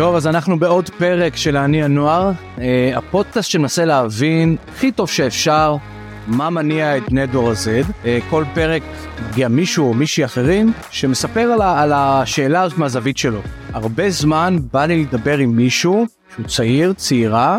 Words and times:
טוב, 0.00 0.14
אז 0.16 0.26
אנחנו 0.26 0.58
בעוד 0.58 0.90
פרק 0.98 1.36
של 1.36 1.56
אני 1.56 1.82
הנוער, 1.82 2.30
אה, 2.60 2.92
הפודקאסט 2.96 3.50
שמנסה 3.50 3.84
להבין 3.84 4.56
הכי 4.68 4.92
טוב 4.92 5.08
שאפשר 5.08 5.76
מה 6.26 6.50
מניע 6.50 6.96
את 6.96 7.02
בני 7.08 7.26
דור 7.26 7.50
ה-Z. 7.50 7.92
אה, 8.04 8.18
כל 8.30 8.44
פרק 8.54 8.82
מגיע 9.28 9.48
מישהו 9.48 9.88
או 9.88 9.94
מישהי 9.94 10.24
אחרים 10.24 10.72
שמספר 10.90 11.40
על, 11.40 11.60
ה- 11.60 11.82
על 11.82 11.92
השאלה 11.92 12.62
הזאת 12.62 12.78
מהזווית 12.78 13.18
שלו. 13.18 13.40
הרבה 13.72 14.10
זמן 14.10 14.56
בא 14.72 14.84
לי 14.86 15.04
לדבר 15.04 15.38
עם 15.38 15.56
מישהו 15.56 16.06
שהוא 16.34 16.46
צעיר, 16.46 16.92
צעירה, 16.92 17.58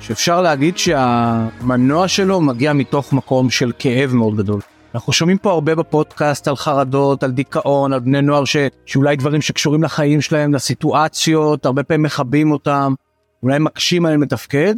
שאפשר 0.00 0.42
להגיד 0.42 0.78
שהמנוע 0.78 2.08
שלו 2.08 2.40
מגיע 2.40 2.72
מתוך 2.72 3.12
מקום 3.12 3.50
של 3.50 3.72
כאב 3.78 4.14
מאוד 4.14 4.36
גדול. 4.36 4.60
אנחנו 4.94 5.12
שומעים 5.12 5.38
פה 5.38 5.52
הרבה 5.52 5.74
בפודקאסט 5.74 6.48
על 6.48 6.56
חרדות, 6.56 7.22
על 7.22 7.30
דיכאון, 7.30 7.92
על 7.92 8.00
בני 8.00 8.22
נוער 8.22 8.44
ש... 8.44 8.56
שאולי 8.86 9.16
דברים 9.16 9.40
שקשורים 9.40 9.82
לחיים 9.82 10.20
שלהם, 10.20 10.54
לסיטואציות, 10.54 11.66
הרבה 11.66 11.82
פעמים 11.82 12.02
מכבים 12.02 12.52
אותם, 12.52 12.94
אולי 13.42 13.58
מקשים 13.58 14.06
עליהם 14.06 14.22
לתפקד. 14.22 14.74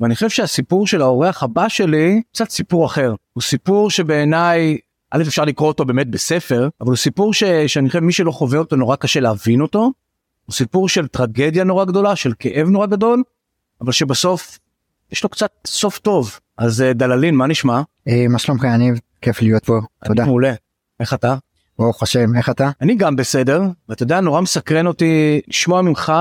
ואני 0.00 0.14
חושב 0.14 0.28
שהסיפור 0.28 0.86
של 0.86 1.02
האורח 1.02 1.42
הבא 1.42 1.68
שלי 1.68 2.22
קצת 2.32 2.50
סיפור 2.50 2.86
אחר. 2.86 3.14
הוא 3.32 3.42
סיפור 3.42 3.90
שבעיניי, 3.90 4.78
א' 5.10 5.22
אפשר 5.22 5.44
לקרוא 5.44 5.68
אותו 5.68 5.84
באמת 5.84 6.10
בספר, 6.10 6.68
אבל 6.80 6.88
הוא 6.88 6.96
סיפור 6.96 7.34
ש... 7.34 7.44
שאני 7.44 7.88
חושב 7.88 8.00
מי 8.00 8.12
שלא 8.12 8.30
חווה 8.30 8.58
אותו 8.58 8.76
נורא 8.76 8.96
קשה 8.96 9.20
להבין 9.20 9.60
אותו. 9.60 9.92
הוא 10.46 10.54
סיפור 10.54 10.88
של 10.88 11.06
טרגדיה 11.06 11.64
נורא 11.64 11.84
גדולה, 11.84 12.16
של 12.16 12.32
כאב 12.38 12.68
נורא 12.68 12.86
גדול, 12.86 13.22
אבל 13.80 13.92
שבסוף 13.92 14.58
יש 15.12 15.22
לו 15.24 15.28
קצת 15.28 15.50
סוף 15.66 15.98
טוב. 15.98 16.38
אז 16.58 16.82
אה, 16.82 16.92
דללין, 16.92 17.34
מה 17.34 17.46
נשמע? 17.46 17.82
אה, 18.08 18.28
מה 18.28 18.38
שלומך 18.38 18.64
יניב? 18.74 18.98
כיף 19.26 19.42
להיות 19.42 19.64
פה, 19.64 19.80
תודה. 20.04 20.24
מעולה. 20.24 20.52
איך 21.00 21.14
אתה? 21.14 21.36
ברוך 21.78 22.02
השם, 22.02 22.36
איך 22.36 22.50
אתה? 22.50 22.70
אני 22.80 22.94
גם 22.94 23.16
בסדר, 23.16 23.62
ואתה 23.88 24.02
יודע, 24.02 24.20
נורא 24.20 24.40
מסקרן 24.40 24.86
אותי 24.86 25.40
לשמוע 25.48 25.82
ממך 25.82 26.12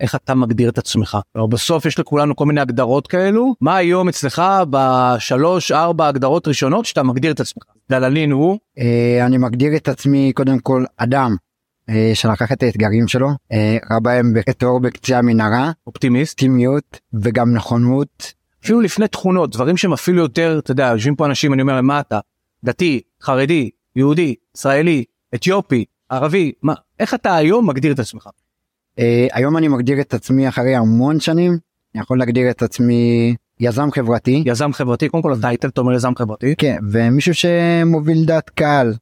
איך 0.00 0.14
אתה 0.14 0.34
מגדיר 0.34 0.68
את 0.68 0.78
עצמך. 0.78 1.18
בסוף 1.50 1.86
יש 1.86 1.98
לכולנו 1.98 2.36
כל 2.36 2.46
מיני 2.46 2.60
הגדרות 2.60 3.06
כאלו. 3.06 3.54
מה 3.60 3.76
היום 3.76 4.08
אצלך 4.08 4.42
בשלוש, 4.70 5.72
ארבע 5.72 6.08
הגדרות 6.08 6.48
ראשונות 6.48 6.84
שאתה 6.84 7.02
מגדיר 7.02 7.32
את 7.32 7.40
עצמך? 7.40 7.64
דללין 7.90 8.30
הוא, 8.30 8.58
אה, 8.78 9.26
אני 9.26 9.38
מגדיר 9.38 9.76
את 9.76 9.88
עצמי 9.88 10.32
קודם 10.34 10.58
כל 10.58 10.84
אדם 10.96 11.36
אה, 11.88 12.10
שלקח 12.14 12.52
את 12.52 12.62
האתגרים 12.62 13.08
שלו, 13.08 13.28
אה, 13.52 13.76
ראה 13.90 14.00
בהם 14.00 14.34
את 14.50 14.62
האור 14.62 14.80
בקצה 14.80 15.18
המנהרה, 15.18 15.70
אופטימיסט, 15.86 16.32
אופטימיות 16.32 17.00
וגם 17.22 17.54
נכונות. 17.54 18.32
אפילו 18.64 18.80
לפני 18.80 19.08
תכונות, 19.08 19.50
דברים 19.50 19.76
שהם 19.76 19.92
אפילו 19.92 20.22
יותר, 20.22 20.58
אתה 20.58 20.70
יודע, 20.70 20.86
יושבים 20.86 21.16
פה 21.16 21.26
אנשים, 21.26 21.52
אני 21.52 21.62
אומר 21.62 21.74
להם, 21.74 21.86
מה 21.86 22.00
אתה? 22.00 22.18
דתי, 22.66 23.00
חרדי, 23.22 23.70
יהודי, 23.96 24.34
ישראלי, 24.56 25.04
אתיופי, 25.34 25.84
ערבי, 26.08 26.52
מה, 26.62 26.74
איך 27.00 27.14
אתה 27.14 27.36
היום 27.36 27.68
מגדיר 27.68 27.92
את 27.92 27.98
עצמך? 27.98 28.28
אה, 28.98 29.26
היום 29.32 29.56
אני 29.56 29.68
מגדיר 29.68 30.00
את 30.00 30.14
עצמי 30.14 30.48
אחרי 30.48 30.76
המון 30.76 31.20
שנים, 31.20 31.58
אני 31.94 32.02
יכול 32.02 32.18
להגדיר 32.18 32.50
את 32.50 32.62
עצמי 32.62 33.34
יזם 33.60 33.90
חברתי, 33.92 34.42
יזם 34.46 34.72
חברתי, 34.72 35.08
קודם 35.08 35.22
כל 35.22 35.32
הטייטל, 35.32 35.68
אתה 35.68 35.80
אומר 35.80 35.92
יזם 35.92 36.12
חברתי, 36.16 36.54
כן, 36.58 36.76
ומישהו 36.92 37.34
שמוביל 37.34 38.24
דעת 38.24 38.50
קהל 38.50 38.94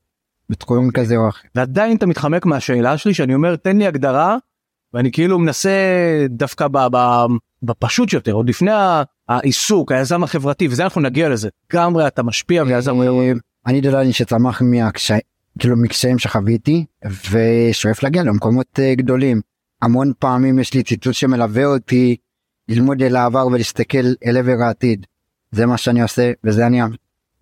בתחום 0.51 0.91
כזה 0.91 1.17
או 1.17 1.29
אחר. 1.29 1.49
ועדיין 1.55 1.97
אתה 1.97 2.07
מתחמק 2.07 2.47
מהשאלה 2.47 2.99
שלי 2.99 3.15
שאני 3.15 3.35
אומר 3.35 3.57
תן 3.57 3.79
לי 3.79 3.87
הגדרה 3.87 4.37
ואני 4.95 5.13
כאילו 5.13 5.39
מנסה 5.39 5.71
דווקא 6.29 6.69
ב, 6.69 6.79
ב, 6.97 7.27
בפשוט 7.63 8.13
יותר 8.13 8.33
עוד 8.33 8.49
לפני 8.49 8.71
העיסוק 9.29 9.93
היזם 9.93 10.23
החברתי 10.23 10.69
וזה 10.69 10.85
אנחנו 10.85 11.01
נגיע 11.01 11.29
לזה. 11.29 11.49
לגמרי 11.73 12.07
אתה 12.07 12.23
משפיע 12.23 12.63
ויזם 12.67 13.03
אה, 13.03 13.33
אני 13.67 13.81
דלני 13.81 14.13
שצמח 14.13 14.63
מהקשיים, 14.63 15.21
כאילו 15.59 15.77
מקשיים 15.77 16.19
שחוויתי 16.19 16.85
ושואף 17.31 18.03
להגיע 18.03 18.23
למקומות 18.23 18.67
אה, 18.79 18.95
גדולים. 18.95 19.41
המון 19.83 20.13
פעמים 20.19 20.59
יש 20.59 20.75
לי 20.75 20.83
ציטוט 20.83 21.15
שמלווה 21.15 21.65
אותי 21.65 22.17
ללמוד 22.69 23.03
אל 23.03 23.17
העבר 23.17 23.47
ולהסתכל 23.47 24.07
אל 24.27 24.37
עבר 24.37 24.63
העתיד. 24.63 25.07
זה 25.51 25.67
מה 25.67 25.77
שאני 25.77 26.03
עושה 26.03 26.33
וזה 26.45 26.67
אני, 26.67 26.81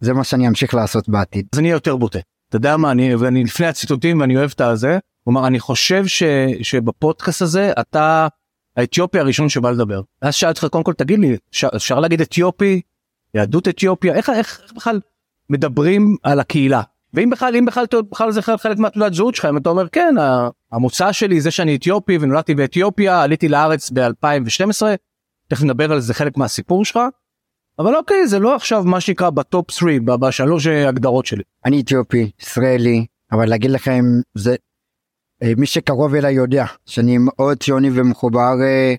זה 0.01 0.13
מה 0.13 0.25
שאני 0.25 0.49
אמשיך 0.49 0.75
לעשות 0.75 1.09
בעתיד. 1.09 1.47
אז 1.53 1.59
אני 1.59 1.71
יותר 1.71 1.97
בוטה. 1.97 2.19
אתה 2.49 2.57
יודע 2.57 2.77
מה 2.77 2.91
אני 2.91 3.15
ואני 3.15 3.45
לפני 3.45 3.67
הציטוטים 3.67 4.21
ואני 4.21 4.37
אוהב 4.37 4.51
את 4.55 4.61
הזה. 4.61 4.99
כלומר 5.25 5.47
אני 5.47 5.61
חושב 5.61 6.07
ש, 6.07 6.23
שבפודקאסט 6.63 7.43
הזה 7.43 7.73
אתה 7.81 8.29
האתיופי 8.77 9.19
הראשון 9.19 9.49
שבא 9.49 9.71
לדבר. 9.71 10.01
אז 10.23 10.35
שאלתי 10.35 10.59
אותך 10.59 10.73
קודם 10.73 10.85
כל 10.85 10.93
תגיד 10.93 11.19
לי 11.19 11.37
אפשר, 11.77 12.01
להגיד 12.01 12.21
אתיופי 12.21 12.81
יהדות 13.35 13.69
אתיופיה 13.69 14.15
איך, 14.15 14.31
איך 14.31 14.61
בכלל 14.77 15.01
מדברים 15.53 16.17
על 16.23 16.41
הקהילה. 16.41 16.83
ואם 17.15 17.31
בכלל 17.31 17.57
אם 17.57 17.65
בכלל 17.65 17.85
בכלל 18.11 18.31
זה 18.31 18.43
חלק 18.43 18.79
מהתעודת 18.79 19.15
זהות 19.15 19.35
שלך 19.35 19.45
אם 19.45 19.57
אתה 19.57 19.71
אומר 19.71 19.89
כן 19.89 20.15
המוצא 20.73 21.13
שלי 21.13 21.41
זה 21.41 21.51
שאני 21.51 21.77
אתיופי 21.77 22.19
ונולדתי 22.21 22.55
באתיופיה 22.55 23.23
עליתי 23.23 23.49
לארץ 23.49 23.91
ב2012 23.91 24.83
תכף 25.49 25.63
נדבר 25.63 25.93
על 25.93 26.01
זה 26.01 26.15
חלק 26.15 26.37
מהסיפור 26.37 26.85
שלך. 26.85 26.99
אבל 27.79 27.97
אוקיי 27.97 28.27
זה 28.27 28.39
לא 28.39 28.55
עכשיו 28.57 28.85
מה 28.85 29.01
שנקרא 29.01 29.31
בטופ 29.31 29.71
3 29.71 29.99
ב- 30.05 30.15
בשלוש 30.15 30.67
הגדרות 30.67 31.27
שלי. 31.27 31.43
אני 31.65 31.81
אתיופי, 31.81 32.31
ישראלי, 32.41 33.07
אבל 33.33 33.49
להגיד 33.49 33.71
לכם, 33.71 34.05
זה, 34.35 34.57
אה, 35.43 35.53
מי 35.57 35.67
שקרוב 35.67 36.15
אליי 36.15 36.35
יודע 36.35 36.65
שאני 36.87 37.19
מאוד 37.19 37.63
ציוני 37.63 37.91
ומחובר 37.95 38.55
אה, 38.63 38.95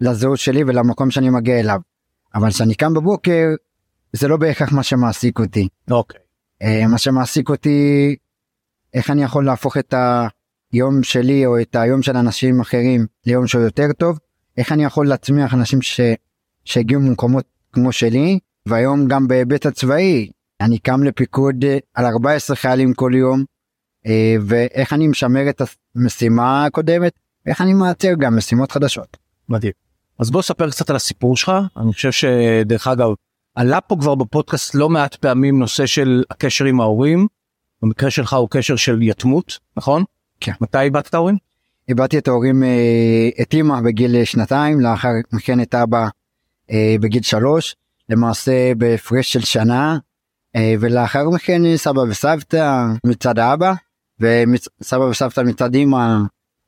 לזהות 0.00 0.38
שלי 0.38 0.64
ולמקום 0.64 1.10
שאני 1.10 1.30
מגיע 1.30 1.60
אליו. 1.60 1.80
אבל 2.34 2.50
כשאני 2.50 2.74
קם 2.74 2.94
בבוקר, 2.94 3.46
זה 4.12 4.28
לא 4.28 4.36
בהכרח 4.36 4.72
מה 4.72 4.82
שמעסיק 4.82 5.38
אותי. 5.38 5.68
אוקיי. 5.90 6.20
אה, 6.62 6.86
מה 6.86 6.98
שמעסיק 6.98 7.48
אותי, 7.48 8.16
איך 8.94 9.10
אני 9.10 9.22
יכול 9.22 9.44
להפוך 9.44 9.76
את 9.76 9.94
היום 10.72 11.02
שלי 11.02 11.46
או 11.46 11.60
את 11.60 11.76
היום 11.76 12.02
של 12.02 12.16
אנשים 12.16 12.60
אחרים 12.60 13.06
ליום 13.26 13.46
שהוא 13.46 13.62
יותר 13.62 13.92
טוב, 13.98 14.18
איך 14.56 14.72
אני 14.72 14.84
יכול 14.84 15.08
להצמיח 15.08 15.54
אנשים 15.54 15.82
ש... 15.82 16.00
שהגיעו 16.64 17.00
ממקומות 17.00 17.44
כמו 17.72 17.92
שלי, 17.92 18.38
והיום 18.66 19.08
גם 19.08 19.28
בהיבט 19.28 19.66
הצבאי, 19.66 20.30
אני 20.60 20.78
קם 20.78 21.02
לפיקוד 21.02 21.64
אה, 21.64 21.78
על 21.94 22.06
14 22.06 22.56
חיילים 22.56 22.94
כל 22.94 23.12
יום, 23.14 23.44
אה, 24.06 24.36
ואיך 24.46 24.92
אני 24.92 25.08
משמר 25.08 25.50
את 25.50 25.62
המשימה 25.96 26.64
הקודמת, 26.64 27.12
ואיך 27.46 27.60
אני 27.60 27.74
מייצר 27.74 28.14
גם 28.18 28.36
משימות 28.36 28.72
חדשות. 28.72 29.16
מדהים. 29.48 29.72
אז 30.18 30.30
בוא 30.30 30.42
ספר 30.42 30.70
קצת 30.70 30.90
על 30.90 30.96
הסיפור 30.96 31.36
שלך 31.36 31.52
אני 31.76 31.92
חושב 31.92 32.12
שדרך 32.12 32.86
אגב 32.86 33.08
עלה 33.58 33.80
פה 33.80 33.96
כבר 34.00 34.14
בפודקאסט 34.14 34.74
לא 34.74 34.88
מעט 34.88 35.14
פעמים 35.14 35.58
נושא 35.58 35.86
של 35.86 36.24
הקשר 36.30 36.64
עם 36.64 36.80
ההורים. 36.80 37.26
במקרה 37.82 38.10
שלך 38.10 38.32
הוא 38.32 38.48
קשר 38.50 38.76
של 38.76 39.02
יתמות 39.02 39.58
נכון? 39.76 40.04
כן. 40.40 40.52
מתי 40.60 40.80
איבדת 40.80 41.08
את 41.08 41.14
ההורים? 41.14 41.36
איבדתי 41.88 42.18
את 42.18 42.28
ההורים, 42.28 42.62
אה, 42.62 43.28
את 43.42 43.54
אמא 43.54 43.80
בגיל 43.80 44.24
שנתיים, 44.24 44.80
לאחר 44.80 45.08
מכן 45.32 45.60
את 45.60 45.74
אבא 45.74 46.08
אה, 46.70 46.96
בגיל 47.00 47.22
שלוש, 47.22 47.76
למעשה 48.08 48.74
בהפרש 48.74 49.32
של 49.32 49.40
שנה, 49.40 49.98
אה, 50.56 50.74
ולאחר 50.80 51.30
מכן 51.30 51.76
סבא 51.76 52.00
וסבתא 52.00 52.86
מצד 53.06 53.38
האבא, 53.38 53.72
וסבא 54.20 55.02
וסבתא 55.02 55.40
מצד 55.40 55.74
אמא 55.74 56.18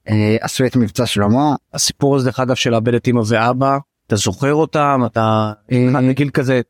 אה, 0.08 0.36
עשו 0.40 0.66
את 0.66 0.76
מבצע 0.76 1.06
שלמה. 1.06 1.54
הסיפור 1.74 2.16
הזה 2.16 2.24
דרך 2.24 2.40
אגב 2.40 2.54
של 2.54 2.70
לאבד 2.70 2.94
את 2.94 3.08
אמא 3.08 3.22
ואבא 3.26 3.78
אתה 4.06 4.16
זוכר 4.16 4.54
אותם 4.54 5.00
אתה 5.06 5.52
אה, 5.72 5.88
בגיל 6.08 6.30
כזה 6.30 6.60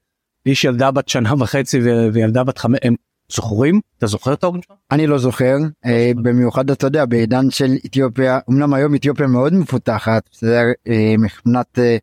איש 0.46 0.64
ילדה 0.64 0.90
בת 0.90 1.08
שנה 1.08 1.34
וחצי 1.38 1.78
וילדה 2.12 2.44
בת 2.44 2.58
חמש 2.58 2.78
הם 2.82 2.94
זוכרים 3.32 3.80
אתה 3.98 4.06
זוכר 4.06 4.32
את 4.32 4.44
ההורים 4.44 4.62
שלך? 4.62 4.76
אני 4.90 5.06
לא 5.06 5.18
זוכר, 5.18 5.56
אה, 5.86 6.12
במיוחד 6.22 6.70
אתה 6.70 6.86
יודע 6.86 7.04
בעידן 7.04 7.50
של 7.50 7.72
אתיופיה, 7.86 8.38
אמנם 8.50 8.74
היום 8.74 8.94
אתיופיה 8.94 9.26
מאוד 9.26 9.54
מפותחת, 9.54 10.28
בסדר, 10.32 10.62
אה, 10.88 11.14
מבחינת 11.18 11.78
אה, 11.78 11.96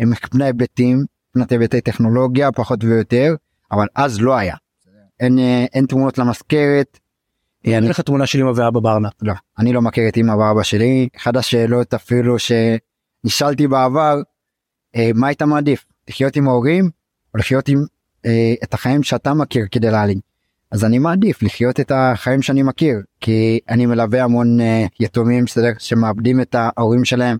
מבחינת 0.00 0.42
היבטים, 0.46 1.04
מבחינת 1.28 1.52
היבטי 1.52 1.80
טכנולוגיה 1.80 2.52
פחות 2.52 2.84
ויותר, 2.84 3.34
אבל 3.72 3.86
אז 3.94 4.20
לא 4.20 4.34
היה. 4.36 4.56
אין, 5.20 5.38
אין 5.74 5.86
תמונות 5.86 6.18
למזכרת, 6.18 6.98
אין 7.64 7.76
אני, 7.82 7.88
לך 7.88 8.00
תמונה 8.00 8.26
של 8.26 8.40
אמא 8.40 8.52
ואבא 8.56 8.80
בארנק. 8.80 9.12
לא, 9.22 9.32
אני 9.58 9.72
לא 9.72 9.82
מכיר 9.82 10.08
את 10.08 10.16
אמא 10.16 10.32
ואבא 10.32 10.62
שלי, 10.62 11.08
אחת 11.16 11.36
השאלות 11.36 11.94
אפילו 11.94 12.36
שנשאלתי 12.38 13.68
בעבר, 13.68 14.22
מה 15.14 15.26
היית 15.26 15.42
מעדיף, 15.42 15.84
לחיות 16.08 16.36
עם 16.36 16.48
ההורים 16.48 16.90
או 17.34 17.38
לחיות 17.38 17.68
עם 17.68 17.84
אה, 18.26 18.54
את 18.64 18.74
החיים 18.74 19.02
שאתה 19.02 19.34
מכיר 19.34 19.66
כדי 19.70 19.90
להעלים. 19.90 20.18
אז 20.70 20.84
אני 20.84 20.98
מעדיף 20.98 21.42
לחיות 21.42 21.80
את 21.80 21.92
החיים 21.94 22.42
שאני 22.42 22.62
מכיר 22.62 22.96
כי 23.20 23.58
אני 23.68 23.86
מלווה 23.86 24.24
המון 24.24 24.60
אה, 24.60 24.86
יתומים 25.00 25.44
בסדר, 25.44 25.72
שמאבדים 25.78 26.40
את 26.40 26.54
ההורים 26.58 27.04
שלהם 27.04 27.36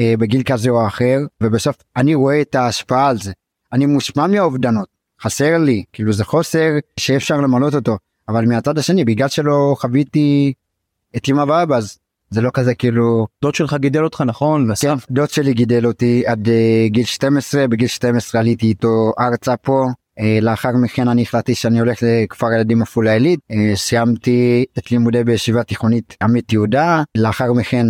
אה, 0.00 0.14
בגיל 0.18 0.42
כזה 0.42 0.70
או 0.70 0.86
אחר 0.86 1.18
ובסוף 1.40 1.76
אני 1.96 2.14
רואה 2.14 2.40
את 2.40 2.54
ההשפעה 2.54 3.08
על 3.08 3.18
זה. 3.18 3.32
אני 3.72 3.86
מושפע 3.86 4.26
מהאובדנות 4.26 4.88
חסר 5.22 5.58
לי 5.58 5.84
כאילו 5.92 6.12
זה 6.12 6.24
חוסר 6.24 6.70
שאי 6.96 7.16
אפשר 7.16 7.40
למלות 7.40 7.74
אותו 7.74 7.98
אבל 8.28 8.46
מהצד 8.46 8.78
השני 8.78 9.04
בגלל 9.04 9.28
שלא 9.28 9.76
חוויתי 9.78 10.52
את 11.16 11.28
אמא 11.28 11.44
ואבא 11.48 11.76
אז 11.76 11.98
זה 12.32 12.40
לא 12.40 12.50
כזה 12.54 12.74
כאילו 12.74 13.26
דוד 13.42 13.54
שלך 13.54 13.74
גידל 13.74 14.04
אותך 14.04 14.20
נכון? 14.26 14.74
כן? 14.80 14.94
דוד 15.10 15.30
שלי 15.30 15.54
גידל 15.54 15.86
אותי 15.86 16.22
עד 16.26 16.46
uh, 16.46 16.50
גיל 16.90 17.04
12 17.04 17.68
בגיל 17.68 17.88
12 17.88 18.40
עליתי 18.40 18.66
איתו 18.66 19.12
ארצה 19.20 19.56
פה 19.56 19.86
uh, 20.20 20.22
לאחר 20.42 20.70
מכן 20.82 21.08
אני 21.08 21.22
החלטתי 21.22 21.54
שאני 21.54 21.80
הולך 21.80 21.98
לכפר 22.02 22.52
ילדים 22.52 22.82
עפולה 22.82 23.12
עילית 23.12 23.40
uh, 23.52 23.54
סיימתי 23.74 24.64
את 24.78 24.90
לימודי 24.90 25.24
בישיבה 25.24 25.62
תיכונית 25.62 26.16
עמית 26.22 26.52
יהודה 26.52 27.02
לאחר 27.16 27.52
מכן 27.52 27.86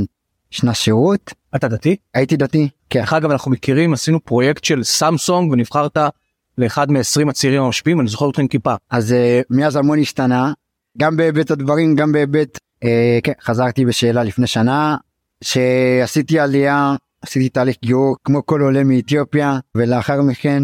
שנה 0.50 0.75
שירות 0.75 1.33
אתה 1.56 1.69
דתי? 1.69 1.97
הייתי 2.15 2.37
דתי, 2.37 2.69
כן. 2.91 3.00
דרך 3.00 3.12
אגב 3.12 3.31
אנחנו 3.31 3.50
מכירים 3.50 3.93
עשינו 3.93 4.25
פרויקט 4.25 4.65
של 4.65 4.85
סמסונג 4.85 5.53
ונבחרת 5.53 5.97
לאחד 6.59 6.91
מ-20 6.91 7.31
הצעירים 7.31 7.62
המשפיעים 7.62 8.00
אני 8.00 8.09
זוכר 8.09 8.27
אותך 8.27 8.39
עם 8.39 8.49
כיפה. 8.49 8.75
אז 8.91 9.12
uh, 9.12 9.44
מאז 9.50 9.77
המון 9.77 9.99
השתנה, 9.99 10.53
גם 10.99 11.17
בהיבט 11.17 11.50
הדברים, 11.50 11.97
גם 11.97 12.12
בהיבט, 12.12 12.59
כן, 13.23 13.32
חזרתי 13.43 13.84
בשאלה 13.84 14.23
לפני 14.23 14.46
שנה, 14.46 14.96
שעשיתי 15.44 16.38
עלייה, 16.38 16.94
עשיתי 17.23 17.49
תהליך 17.49 17.76
גיור 17.82 18.17
כמו 18.25 18.46
כל 18.46 18.61
עולה 18.61 18.84
מאתיופיה, 18.84 19.58
ולאחר 19.75 20.23
מכן 20.23 20.62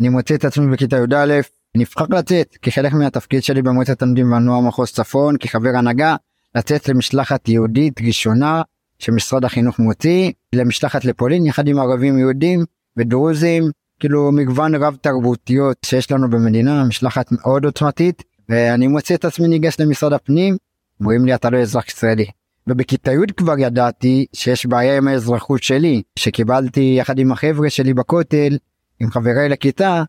אני 0.00 0.08
מוצא 0.08 0.34
את 0.34 0.44
עצמי 0.44 0.72
בכיתה 0.72 0.96
י"א, 0.96 1.40
נבחר 1.76 2.04
לצאת 2.10 2.56
כחלק 2.62 2.92
מהתפקיד 2.92 3.42
שלי 3.42 3.62
במועצת 3.62 3.90
התלמידים 3.90 4.32
והנוער 4.32 4.60
מחוז 4.60 4.90
צפון, 4.92 5.36
כחבר 5.40 5.70
הנהגה, 5.76 6.16
לצאת 6.54 6.88
למשלחת 6.88 7.48
יהודית 7.48 8.00
ראשונה 8.00 8.62
שמשרד 8.98 9.44
החינוך 9.44 9.78
מוציא, 9.78 10.32
למשלחת 10.52 11.04
לפולין 11.04 11.46
יחד 11.46 11.68
עם 11.68 11.78
ערבים 11.78 12.18
יהודים 12.18 12.64
ודרוזים, 12.96 13.70
כאילו 14.00 14.32
מגוון 14.32 14.74
רב 14.74 14.96
תרבותיות 15.00 15.76
שיש 15.84 16.10
לנו 16.10 16.30
במדינה, 16.30 16.84
משלחת 16.84 17.32
מאוד 17.32 17.64
עוצמתית, 17.64 18.22
ואני 18.48 18.86
מוצא 18.86 19.14
את 19.14 19.24
עצמי 19.24 19.48
ניגש 19.48 19.80
למשרד 19.80 20.12
הפנים, 20.12 20.56
אומרים 21.00 21.24
לי 21.24 21.34
אתה 21.34 21.50
לא 21.50 21.58
אזרח 21.58 21.88
ישראלי. 21.88 22.26
ובכיתה 22.66 23.12
י' 23.12 23.32
כבר 23.36 23.58
ידעתי 23.58 24.26
שיש 24.32 24.66
בעיה 24.66 24.96
עם 24.96 25.08
האזרחות 25.08 25.62
שלי, 25.62 26.02
שקיבלתי 26.18 26.94
יחד 26.98 27.18
עם 27.18 27.32
החבר'ה 27.32 27.70
שלי 27.70 27.94
בכותל, 27.94 28.58
עם 29.00 29.10
חבריי 29.10 29.48
לכיתה, 29.48 30.02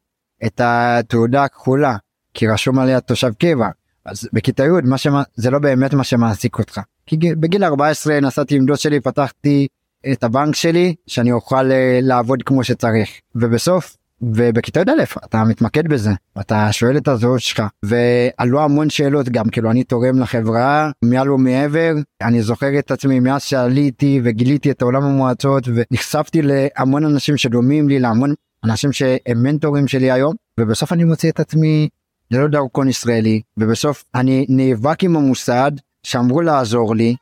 את 0.45 0.61
התעודה 0.63 1.43
הכחולה, 1.43 1.95
כי 2.33 2.47
רשום 2.47 2.79
עליה 2.79 3.01
תושב 3.01 3.33
קבע. 3.33 3.67
אז 4.05 4.29
בכיתה 4.33 4.63
י' 4.63 4.67
מה 4.83 4.97
שמה, 4.97 5.23
זה 5.35 5.51
לא 5.51 5.59
באמת 5.59 5.93
מה 5.93 6.03
שמעסיק 6.03 6.59
אותך. 6.59 6.81
כי 7.05 7.17
בגיל 7.17 7.63
14 7.63 8.19
נסעתי 8.19 8.55
עם 8.55 8.65
דוד 8.65 8.77
שלי, 8.77 8.99
פתחתי 8.99 9.67
את 10.11 10.23
הבנק 10.23 10.55
שלי, 10.55 10.95
שאני 11.07 11.31
אוכל 11.31 11.71
אה, 11.71 11.99
לעבוד 12.01 12.43
כמו 12.45 12.63
שצריך. 12.63 13.09
ובסוף, 13.35 13.97
ובכיתה 14.21 14.79
י"א 14.79 15.03
אתה 15.25 15.43
מתמקד 15.43 15.87
בזה, 15.87 16.09
אתה 16.41 16.71
שואל 16.71 16.97
את 16.97 17.07
הזהות 17.07 17.39
שלך, 17.39 17.63
ועלו 17.83 18.61
המון 18.61 18.89
שאלות 18.89 19.29
גם, 19.29 19.49
כאילו 19.49 19.71
אני 19.71 19.83
תורם 19.83 20.19
לחברה, 20.19 20.91
מעל 21.05 21.31
ומעבר, 21.31 21.93
אני 22.21 22.41
זוכר 22.41 22.79
את 22.79 22.91
עצמי 22.91 23.19
מאז 23.19 23.43
שעליתי 23.43 24.21
וגיליתי 24.23 24.71
את 24.71 24.81
עולם 24.81 25.03
המועצות 25.03 25.63
ונחשפתי 25.67 26.41
להמון 26.41 27.05
אנשים 27.05 27.37
שדומים 27.37 27.89
לי, 27.89 27.99
להמון 27.99 28.33
אנשים 28.63 28.91
שהם 28.91 29.43
מנטורים 29.43 29.87
שלי 29.87 30.11
היום, 30.11 30.35
ובסוף 30.59 30.93
אני 30.93 31.03
מוצא 31.03 31.29
את 31.29 31.39
עצמי 31.39 31.89
ללא 32.31 32.47
דרכון 32.47 32.87
ישראלי, 32.87 33.41
ובסוף 33.57 34.03
אני 34.15 34.45
נאבק 34.49 35.03
עם 35.03 35.15
המוסד 35.15 35.71
שאמרו 36.03 36.41
לעזור 36.41 36.95
לי, 36.95 37.15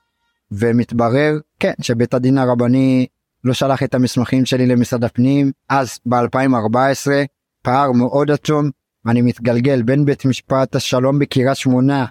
ומתברר, 0.52 1.38
כן, 1.60 1.74
שבית 1.82 2.14
הדין 2.14 2.38
הרבני 2.38 3.08
לא 3.48 3.54
שלח 3.54 3.84
את 3.84 3.96
המסמכים 3.96 4.46
שלי 4.46 4.66
למשרד 4.66 5.04
הפנים, 5.04 5.52
אז 5.70 6.00
ב-2014, 6.06 7.12
פער 7.62 7.92
מאוד 7.92 8.32
עצום, 8.32 8.70
ואני 9.06 9.22
מתגלגל 9.22 9.82
בין 9.82 10.06
בית 10.06 10.26
משפט 10.26 10.76
השלום 10.76 11.20
בקריית 11.20 11.58
שמונה 11.58 12.06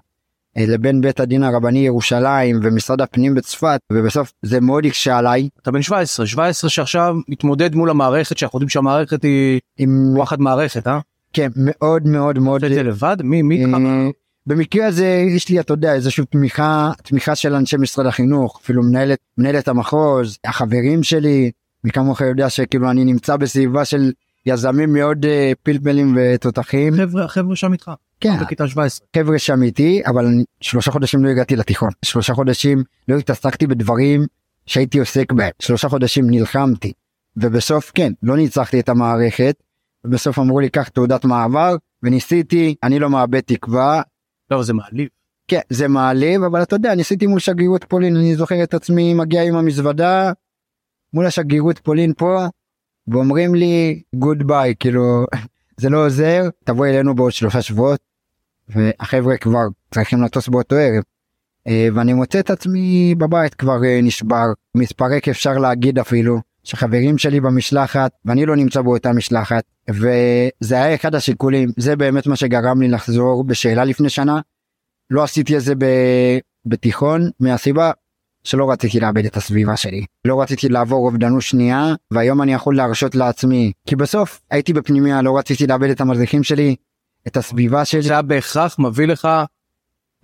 אה, 0.56 0.65
לבין 0.67 1.00
בית 1.00 1.21
הדין 1.21 1.43
הרבני 1.43 1.79
ירושלים 1.79 2.61
ומשרד 2.62 3.00
הפנים 3.00 3.35
בצפת 3.35 3.81
ובסוף 3.93 4.33
זה 4.43 4.61
מאוד 4.61 4.85
יקשה 4.85 5.19
עליי. 5.19 5.49
אתה 5.62 5.71
בן 5.71 5.83
17 5.83 6.27
17 6.27 6.71
שעכשיו 6.71 7.17
מתמודד 7.29 7.75
מול 7.75 7.91
המערכת 7.91 8.39
שאנחנו 8.39 8.56
יודעים 8.56 8.69
שהמערכת 8.69 9.23
היא 9.23 9.61
עם 9.79 10.12
וואחד 10.17 10.41
מערכת 10.41 10.87
אה? 10.87 10.99
כן 11.32 11.49
מאוד 11.56 12.06
מאוד 12.06 12.39
מאוד. 12.39 12.61
זה 12.61 12.82
לבד 12.82 13.17
מי 13.23 13.43
מי 13.43 13.65
אה, 13.65 14.09
במקרה 14.46 14.87
הזה 14.87 15.25
יש 15.37 15.48
לי 15.48 15.60
אתה 15.60 15.72
יודע 15.72 15.94
איזושהי 15.94 16.25
תמיכה 16.26 16.93
תמיכה 17.02 17.34
של 17.34 17.54
אנשי 17.54 17.76
משרד 17.76 18.06
החינוך 18.06 18.60
אפילו 18.62 18.82
מנהלת 18.82 19.19
מנהלת 19.38 19.69
המחוז 19.69 20.38
החברים 20.44 21.02
שלי 21.02 21.50
מי 21.84 21.90
כמוך 21.90 22.20
יודע 22.20 22.50
שכאילו 22.50 22.90
אני 22.90 23.04
נמצא 23.04 23.37
בסביבה 23.37 23.84
של 23.84 24.12
יזמים 24.46 24.93
מאוד 24.93 25.25
uh, 25.25 25.28
פלפלים 25.62 26.16
ותותחים. 26.16 26.96
חבר'ה 26.96 27.28
חבר'ה 27.28 27.56
שם 27.56 27.72
איתך. 27.72 27.90
כן. 28.20 28.37
בכיתה 28.40 28.69
17. 28.69 29.06
חבר'ה 29.16 29.38
שם 29.38 29.62
איתי 29.62 30.02
אבל 30.06 30.26
אני, 30.26 30.44
שלושה 30.60 30.90
חודשים 30.90 31.25
לא 31.25 31.31
הגעתי 31.31 31.56
לתיכון 31.56 31.90
שלושה 32.04 32.34
חודשים 32.34 32.82
לא 33.08 33.16
התעסקתי 33.16 33.66
בדברים 33.66 34.26
שהייתי 34.66 34.98
עוסק 34.98 35.32
בהם 35.32 35.50
שלושה 35.58 35.88
חודשים 35.88 36.31
נלחמתי 36.31 36.93
ובסוף 37.37 37.93
כן 37.94 38.12
לא 38.22 38.37
ניצחתי 38.37 38.81
את 38.81 38.88
המערכת. 38.88 39.62
ובסוף 40.04 40.38
אמרו 40.38 40.60
לי 40.60 40.69
קח 40.69 40.88
תעודת 40.88 41.25
מעבר 41.25 41.76
וניסיתי 42.02 42.75
אני 42.82 42.98
לא 42.98 43.10
מאבד 43.10 43.40
תקווה 43.40 44.02
לא 44.50 44.62
זה 44.62 44.72
מעליב. 44.72 45.08
כן 45.48 45.60
זה 45.70 45.88
מעליב 45.88 46.43
אבל 46.43 46.62
אתה 46.62 46.76
יודע 46.76 46.94
ניסיתי 46.94 47.26
מול 47.26 47.40
שגרירות 47.40 47.84
פולין 47.84 48.16
אני 48.16 48.37
זוכר 48.37 48.62
את 48.62 48.75
עצמי 48.75 49.14
מגיע 49.14 49.43
עם 49.43 49.56
המזוודה 49.56 50.32
מול 51.12 51.26
השגרירות 51.26 51.78
פולין 51.78 52.12
פה 52.16 52.46
ואומרים 53.08 53.54
לי 53.54 54.02
גוד 54.14 54.46
ביי 54.46 54.75
כאילו 54.78 55.25
זה 55.81 55.88
לא 55.88 56.06
עוזר 56.06 56.43
תבוא 56.64 56.87
אלינו 56.87 57.14
בעוד 57.14 57.32
שלושה 57.32 57.62
שבועות 57.62 58.00
והחבר'ה 58.69 59.37
כבר 59.37 59.66
צריכים 59.94 60.22
לטוס 60.22 60.48
באותו 60.48 60.76
ערב. 60.76 61.02
אה, 61.66 61.88
ואני 61.94 62.12
מוצא 62.12 62.40
את 62.40 62.50
עצמי 62.50 63.14
בבית 63.19 63.54
כבר 63.54 63.84
אה, 63.84 64.00
נשבר 64.02 64.46
מתפרק 64.75 65.28
אפשר 65.28 65.58
להגיד 65.58 65.98
אפילו 65.98 66.40
שחברים 66.67 67.19
שלי 67.19 67.41
במשלחת 67.41 68.11
ואני 68.25 68.47
לא 68.47 68.57
נמצא 68.57 68.83
באותה 68.83 69.13
משלחת 69.13 69.65
וזה 69.91 70.75
היה 70.83 70.95
אחד 70.95 71.15
השיקולים 71.15 71.69
זה 71.77 71.97
באמת 71.97 72.27
מה 72.27 72.37
שגרם 72.37 72.83
לי 72.83 72.89
לחזור 72.89 73.45
בשאלה 73.45 73.85
לפני 73.85 74.09
שנה. 74.09 74.41
לא 75.11 75.25
עשיתי 75.25 75.57
את 75.57 75.63
זה 75.63 75.75
ב... 75.75 75.85
בתיכון 76.67 77.31
מהסיבה 77.41 77.91
שלא 78.45 78.71
רציתי 78.71 79.01
לאבד 79.01 79.25
את 79.25 79.37
הסביבה 79.37 79.77
שלי 79.77 80.05
לא 80.25 80.41
רציתי 80.43 80.69
לעבור 80.69 81.07
אובדנות 81.07 81.43
שנייה 81.43 81.95
והיום 82.11 82.43
אני 82.43 82.53
יכול 82.53 82.77
להרשות 82.77 83.15
לעצמי 83.15 83.73
כי 83.87 83.97
בסוף 83.97 84.41
הייתי 84.51 84.73
בפנימיה 84.73 85.23
לא 85.23 85.39
רציתי 85.39 85.67
לאבד 85.67 85.91
את 85.91 86.01
המדריכים 86.01 86.43
שלי 86.43 86.77
את 87.27 87.37
הסביבה 87.37 87.85
שלי. 87.85 88.03
זה 88.03 88.13
היה 88.13 88.23
בהכרח 88.23 88.79
מביא 88.79 89.07
לך 89.07 89.29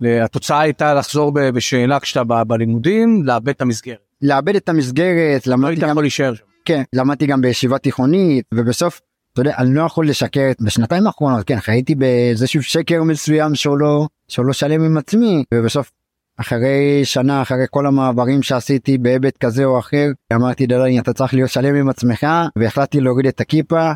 התוצאה 0.01 0.59
הייתה 0.59 0.93
לחזור 0.93 1.31
בשאלה 1.33 1.99
כשאתה 1.99 2.43
בלימודים 2.43 3.23
לאבד 3.23 3.49
את 3.49 3.61
המסגרת. 3.61 4.12
לאבד 4.23 4.55
את 4.55 4.69
המסגרת 4.69 5.47
לא 5.47 5.67
היית 5.67 5.79
יכול 5.79 6.03
להישאר 6.03 6.33
שם. 6.33 6.43
כן 6.65 6.83
למדתי 6.93 7.25
גם 7.25 7.41
בישיבה 7.41 7.77
תיכונית 7.77 8.45
ובסוף 8.53 9.01
אתה 9.33 9.41
יודע 9.41 9.53
אני 9.57 9.75
לא 9.75 9.83
יכול 9.83 10.09
לשקר 10.09 10.51
בשנתיים 10.61 11.07
האחרונות 11.07 11.47
כן 11.47 11.59
חייתי 11.59 11.95
באיזשהו 11.95 12.63
שקר 12.63 13.03
מסוים 13.03 13.55
שהוא 13.55 13.77
לא 13.77 14.07
שהוא 14.27 14.45
לא 14.45 14.53
שלם 14.53 14.83
עם 14.83 14.97
עצמי 14.97 15.43
ובסוף 15.53 15.91
אחרי 16.37 17.01
שנה 17.03 17.41
אחרי 17.41 17.65
כל 17.69 17.85
המעברים 17.85 18.41
שעשיתי 18.41 18.97
בהיבט 18.97 19.37
כזה 19.37 19.65
או 19.65 19.79
אחר 19.79 20.07
אמרתי 20.33 20.65
דלני 20.65 20.99
אתה 20.99 21.13
צריך 21.13 21.33
להיות 21.33 21.49
שלם 21.49 21.75
עם 21.75 21.89
עצמך 21.89 22.27
והחלטתי 22.55 23.01
להוריד 23.01 23.27
את 23.27 23.41
הכיפה 23.41 23.91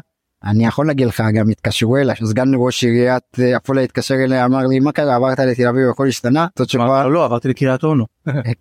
אני 0.47 0.65
יכול 0.65 0.87
להגיד 0.87 1.07
לך 1.07 1.23
גם 1.33 1.49
התקשרו 1.49 1.97
אליי 1.97 2.15
סגן 2.23 2.51
ראש 2.55 2.83
עיריית 2.83 3.23
אה, 3.39 3.55
עפולה 3.55 3.81
התקשר 3.81 4.15
אליי 4.15 4.45
אמר 4.45 4.67
לי 4.67 4.79
מה 4.79 4.91
קרה 4.91 5.15
עברת 5.15 5.39
לתל 5.39 5.67
אביב 5.67 5.89
הכל 5.89 6.07
השתנה. 6.07 6.47
תשובה 6.55 7.07
לא 7.07 7.25
עברתי 7.25 7.47
לקריית 7.47 7.83
אונו. 7.83 8.05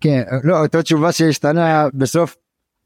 כן 0.01 0.23
לא 0.45 0.61
אותה 0.63 0.83
תשובה 0.83 1.13
שהשתנה 1.13 1.87
בסוף 1.95 2.37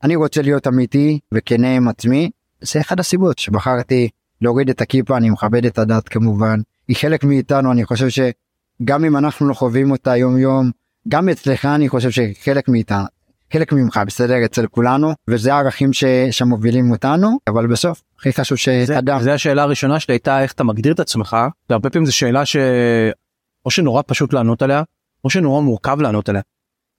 אני 0.04 0.16
רוצה 0.16 0.42
להיות 0.42 0.66
אמיתי 0.66 1.19
וכנה 1.35 1.76
עם 1.76 1.88
עצמי 1.88 2.30
זה 2.61 2.80
אחד 2.80 3.00
הסיבות 3.00 3.38
שבחרתי 3.38 4.09
להוריד 4.40 4.71
את 4.71 4.80
הכיפה 4.80 5.16
אני 5.16 5.30
מכבד 5.30 5.66
את 5.66 5.78
הדת 5.78 6.09
כמובן 6.09 6.61
היא 6.88 6.97
חלק 6.97 7.25
מאיתנו 7.25 7.73
אני 7.73 7.85
חושב 7.85 8.09
שגם 8.09 9.04
אם 9.04 9.16
אנחנו 9.16 9.49
לא 9.49 9.54
חווים 9.54 9.90
אותה 9.90 10.16
יום 10.16 10.38
יום 10.38 10.71
גם 11.09 11.28
אצלך 11.28 11.64
אני 11.64 11.88
חושב 11.88 12.11
שחלק 12.11 12.69
מאיתה 12.69 13.04
חלק 13.52 13.73
ממך 13.73 14.00
בסדר 14.07 14.45
אצל 14.45 14.66
כולנו 14.66 15.12
וזה 15.28 15.54
הערכים 15.54 15.92
ש... 15.92 16.04
שמובילים 16.30 16.90
אותנו 16.90 17.38
אבל 17.47 17.66
בסוף 17.66 18.02
הכי 18.19 18.33
חשוב 18.33 18.59
שאדם. 18.59 19.23
זה 19.23 19.35
השאלה 19.35 19.62
הראשונה 19.62 20.00
שלי 20.00 20.14
הייתה 20.14 20.42
איך 20.42 20.52
אתה 20.52 20.64
מגדיר 20.64 20.92
את 20.92 21.00
עצמך 21.00 21.37
והרבה 21.71 21.90
פעמים 21.90 22.07
זו 22.07 22.16
שאלה 22.16 22.47
שאו 22.47 23.71
שנורא 23.71 24.02
פשוט 24.07 24.33
לענות 24.33 24.62
עליה 24.62 24.83
או 25.25 25.30
שנורא 25.30 25.61
מורכב 25.61 26.00
לענות 26.00 26.28
עליה. 26.28 26.42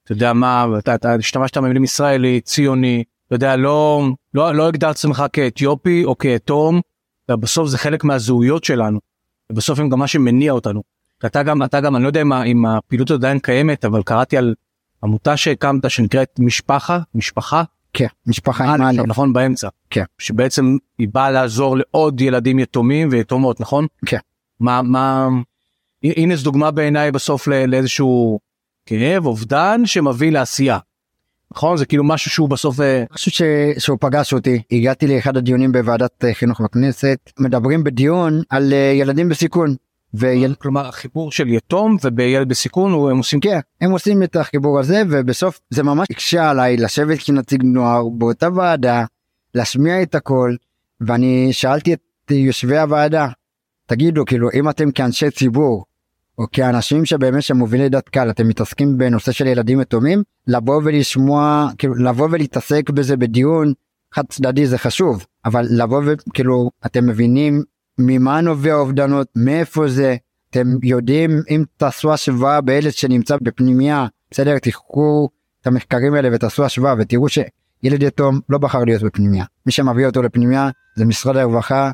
אתה 0.04 0.12
יודע 0.12 0.34
מה 0.34 0.68
אתה, 0.80 0.96
אתה 0.96 1.14
השתמשת 1.14 1.58
במילים 1.58 1.84
ישראלי 1.84 2.42
ציוני 2.42 3.04
אתה 3.28 3.36
יודע 3.36 3.56
לא 3.56 4.04
לא 4.34 4.56
לא 4.56 4.68
הגדרת 4.68 4.96
עצמך 4.96 5.24
כאתיופי 5.34 6.06
או 6.06 6.18
כאתום 6.18 6.82
בסוף 7.32 7.68
זה 7.68 7.78
חלק 7.78 8.04
מהזהויות 8.04 8.64
שלנו. 8.64 9.00
ובסוף 9.52 9.80
הם 9.80 9.90
גם 9.90 10.00
מה 10.00 10.08
שמניע 10.08 10.52
אותנו. 10.52 10.82
אתה 11.26 11.44
גם 11.44 11.64
אתה 11.64 11.82
גם 11.82 11.96
אני 11.96 12.04
לא 12.04 12.10
יודע 12.10 12.22
אם, 12.22 12.34
אם 12.34 12.66
הפעילות 12.66 13.12
עדיין 13.12 13.40
קיימת 13.40 13.86
אבל 13.86 14.04
קראתי 14.04 14.38
על 14.38 14.54
עמותה 15.04 15.38
שהקמת 15.38 15.90
שנקראת 15.90 16.40
משפחה 16.40 17.00
משפחה. 17.16 17.64
כן 17.94 18.08
משפחה 18.28 18.66
עם 18.66 18.82
א' 18.82 19.02
נכון 19.08 19.34
באמצע. 19.34 19.68
כן. 19.90 20.04
שבעצם 20.18 20.78
היא 20.98 21.08
באה 21.12 21.32
לעזור 21.32 21.78
לעוד 21.78 22.22
ילדים 22.22 22.60
יתומים 22.60 23.08
ויתומות 23.12 23.60
נכון? 23.60 23.88
כן. 24.06 24.18
מה 24.60 24.82
מה 24.82 25.28
הנה 26.04 26.36
זו 26.36 26.44
דוגמה 26.44 26.72
בעיניי 26.72 27.12
בסוף 27.12 27.48
לאיזשהו 27.48 28.40
כאב 28.86 29.26
אובדן 29.26 29.82
שמביא 29.86 30.32
לעשייה. 30.32 30.78
נכון 31.52 31.78
זה 31.78 31.86
כאילו 31.86 32.04
משהו 32.04 32.32
שהוא 32.32 32.50
בסוף 32.50 32.80
אה, 32.80 33.04
משהו 33.14 33.32
ש... 33.32 33.42
שהוא 33.78 33.98
פגש 34.02 34.34
אותי 34.34 34.62
הגעתי 34.72 35.08
לאחד 35.08 35.38
הדיונים 35.38 35.72
בוועדת 35.72 36.26
אה, 36.26 36.34
חינוך 36.34 36.62
בכנסת 36.62 37.18
מדברים 37.40 37.84
בדיון 37.84 38.42
על 38.50 38.74
אה, 38.74 38.78
ילדים 38.96 39.30
בסיכון 39.30 39.76
ויל... 40.14 40.56
כלומר 40.60 40.88
החיבור 40.88 41.32
של 41.32 41.48
יתום 41.48 41.98
ובילד 42.04 42.50
בסיכון 42.50 42.92
הוא- 42.92 43.10
הם 43.10 43.18
עושים 43.18 43.40
כן, 43.40 43.60
הם 43.82 43.92
עושים 43.92 44.24
את 44.24 44.36
החיבור 44.36 44.80
הזה 44.80 45.04
ובסוף 45.10 45.60
זה 45.70 45.84
ממש 45.84 46.08
הקשה 46.12 46.50
עליי 46.50 46.78
לשבת 46.78 47.20
כנציג 47.26 47.64
נוער 47.64 48.10
באותה 48.10 48.48
ועדה, 48.56 49.06
להשמיע 49.56 50.02
את 50.02 50.16
הכל 50.16 50.56
ואני 51.02 51.50
שאלתי 51.54 51.94
את 51.94 52.00
יושבי 52.32 52.78
הוועדה, 52.78 53.28
תגידו 53.86 54.26
כאילו 54.26 54.50
אם 54.54 54.70
אתם 54.70 54.92
כאנשי 54.92 55.32
ציבור 55.32 55.86
או 56.38 56.46
כאנשים 56.52 57.06
שבאמת 57.06 57.44
שמובילי 57.44 57.90
דת 57.90 58.10
קהל 58.10 58.30
אתם 58.30 58.48
מתעסקים 58.48 58.98
בנושא 58.98 59.32
של 59.32 59.48
ילדים 59.48 59.82
יתומים? 59.82 60.24
לבוא 60.48 60.82
ולשמוע 60.86 61.70
כאילו 61.78 61.96
לבוא 61.96 62.28
ולהתעסק 62.32 62.90
בזה 62.90 63.18
בדיון 63.18 63.74
חד 64.14 64.24
צדדי 64.30 64.66
זה 64.68 64.78
חשוב 64.78 65.26
אבל 65.46 65.66
לבוא 65.70 66.02
וכאילו 66.06 66.70
אתם 66.86 67.06
מבינים 67.08 67.64
ממה 67.98 68.42
נובע 68.42 68.74
אובדנות 68.74 69.28
מאיפה 69.36 69.88
זה? 69.88 70.16
אתם 70.50 70.68
יודעים 70.84 71.42
אם 71.50 71.64
תעשו 71.78 72.14
השוואה 72.14 72.62
בילד 72.62 72.92
שנמצא 72.92 73.38
בפנימייה 73.42 74.08
בסדר? 74.32 74.60
תחקרו 74.60 75.30
את 75.62 75.68
המחקרים 75.68 76.14
האלה 76.14 76.30
ותעשו 76.32 76.66
השוואה 76.66 76.94
ותראו 77.00 77.30
שילד 77.30 78.04
יתום 78.04 78.40
לא 78.50 78.58
בחר 78.58 78.84
להיות 78.84 79.04
בפנימייה 79.04 79.46
מי 79.66 79.72
שמביא 79.72 80.06
אותו 80.06 80.22
לפנימייה 80.22 80.70
זה 80.96 81.06
משרד 81.06 81.38
הרווחה 81.38 81.92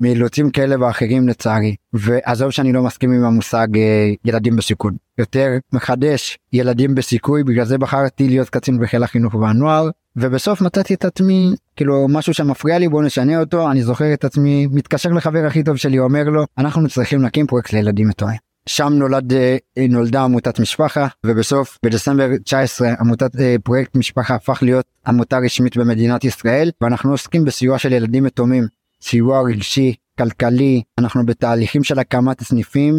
מאילוצים 0.00 0.50
כאלה 0.50 0.80
ואחרים 0.80 1.28
לצערי. 1.28 1.74
ועזוב 1.92 2.50
שאני 2.50 2.72
לא 2.72 2.82
מסכים 2.82 3.12
עם 3.12 3.24
המושג 3.24 3.76
אה, 3.76 4.12
ילדים 4.24 4.56
בסיכון. 4.56 4.96
יותר 5.18 5.48
מחדש 5.72 6.38
ילדים 6.52 6.94
בסיכוי 6.94 7.44
בגלל 7.44 7.64
זה 7.64 7.78
בחרתי 7.78 8.28
להיות 8.28 8.50
קצין 8.50 8.78
בחיל 8.78 9.02
החינוך 9.02 9.34
והנוער 9.34 9.90
ובסוף 10.16 10.60
מצאתי 10.60 10.94
את 10.94 11.04
עצמי 11.04 11.54
כאילו 11.76 12.06
משהו 12.08 12.34
שמפריע 12.34 12.78
לי 12.78 12.88
בוא 12.88 13.02
נשנה 13.02 13.40
אותו. 13.40 13.70
אני 13.70 13.82
זוכר 13.82 14.14
את 14.14 14.24
עצמי 14.24 14.66
מתקשר 14.70 15.08
לחבר 15.08 15.46
הכי 15.46 15.62
טוב 15.62 15.76
שלי 15.76 15.98
אומר 15.98 16.24
לו 16.24 16.44
אנחנו 16.58 16.88
צריכים 16.88 17.22
להקים 17.22 17.46
פרויקט 17.46 17.72
לילדים 17.72 18.10
יתומים. 18.10 18.36
שם 18.66 18.92
נולד 18.92 19.32
אה, 19.32 19.56
נולדה 19.88 20.22
עמותת 20.22 20.60
משפחה 20.60 21.06
ובסוף 21.26 21.78
בדצמבר 21.82 22.28
19 22.44 22.88
עמותת 23.00 23.40
אה, 23.40 23.56
פרויקט 23.64 23.96
משפחה 23.96 24.34
הפך 24.34 24.62
להיות 24.62 24.86
עמותה 25.06 25.38
רשמית 25.38 25.76
במדינת 25.76 26.24
ישראל 26.24 26.70
ואנחנו 26.80 27.10
עוסקים 27.10 27.44
בסיוע 27.44 27.78
של 27.78 27.92
ילדים 27.92 28.26
יתומים 28.26 28.66
סיוע 29.04 29.42
רגשי 29.42 29.94
כלכלי 30.18 30.82
אנחנו 30.98 31.26
בתהליכים 31.26 31.84
של 31.84 31.98
הקמת 31.98 32.42
סניפים 32.42 32.94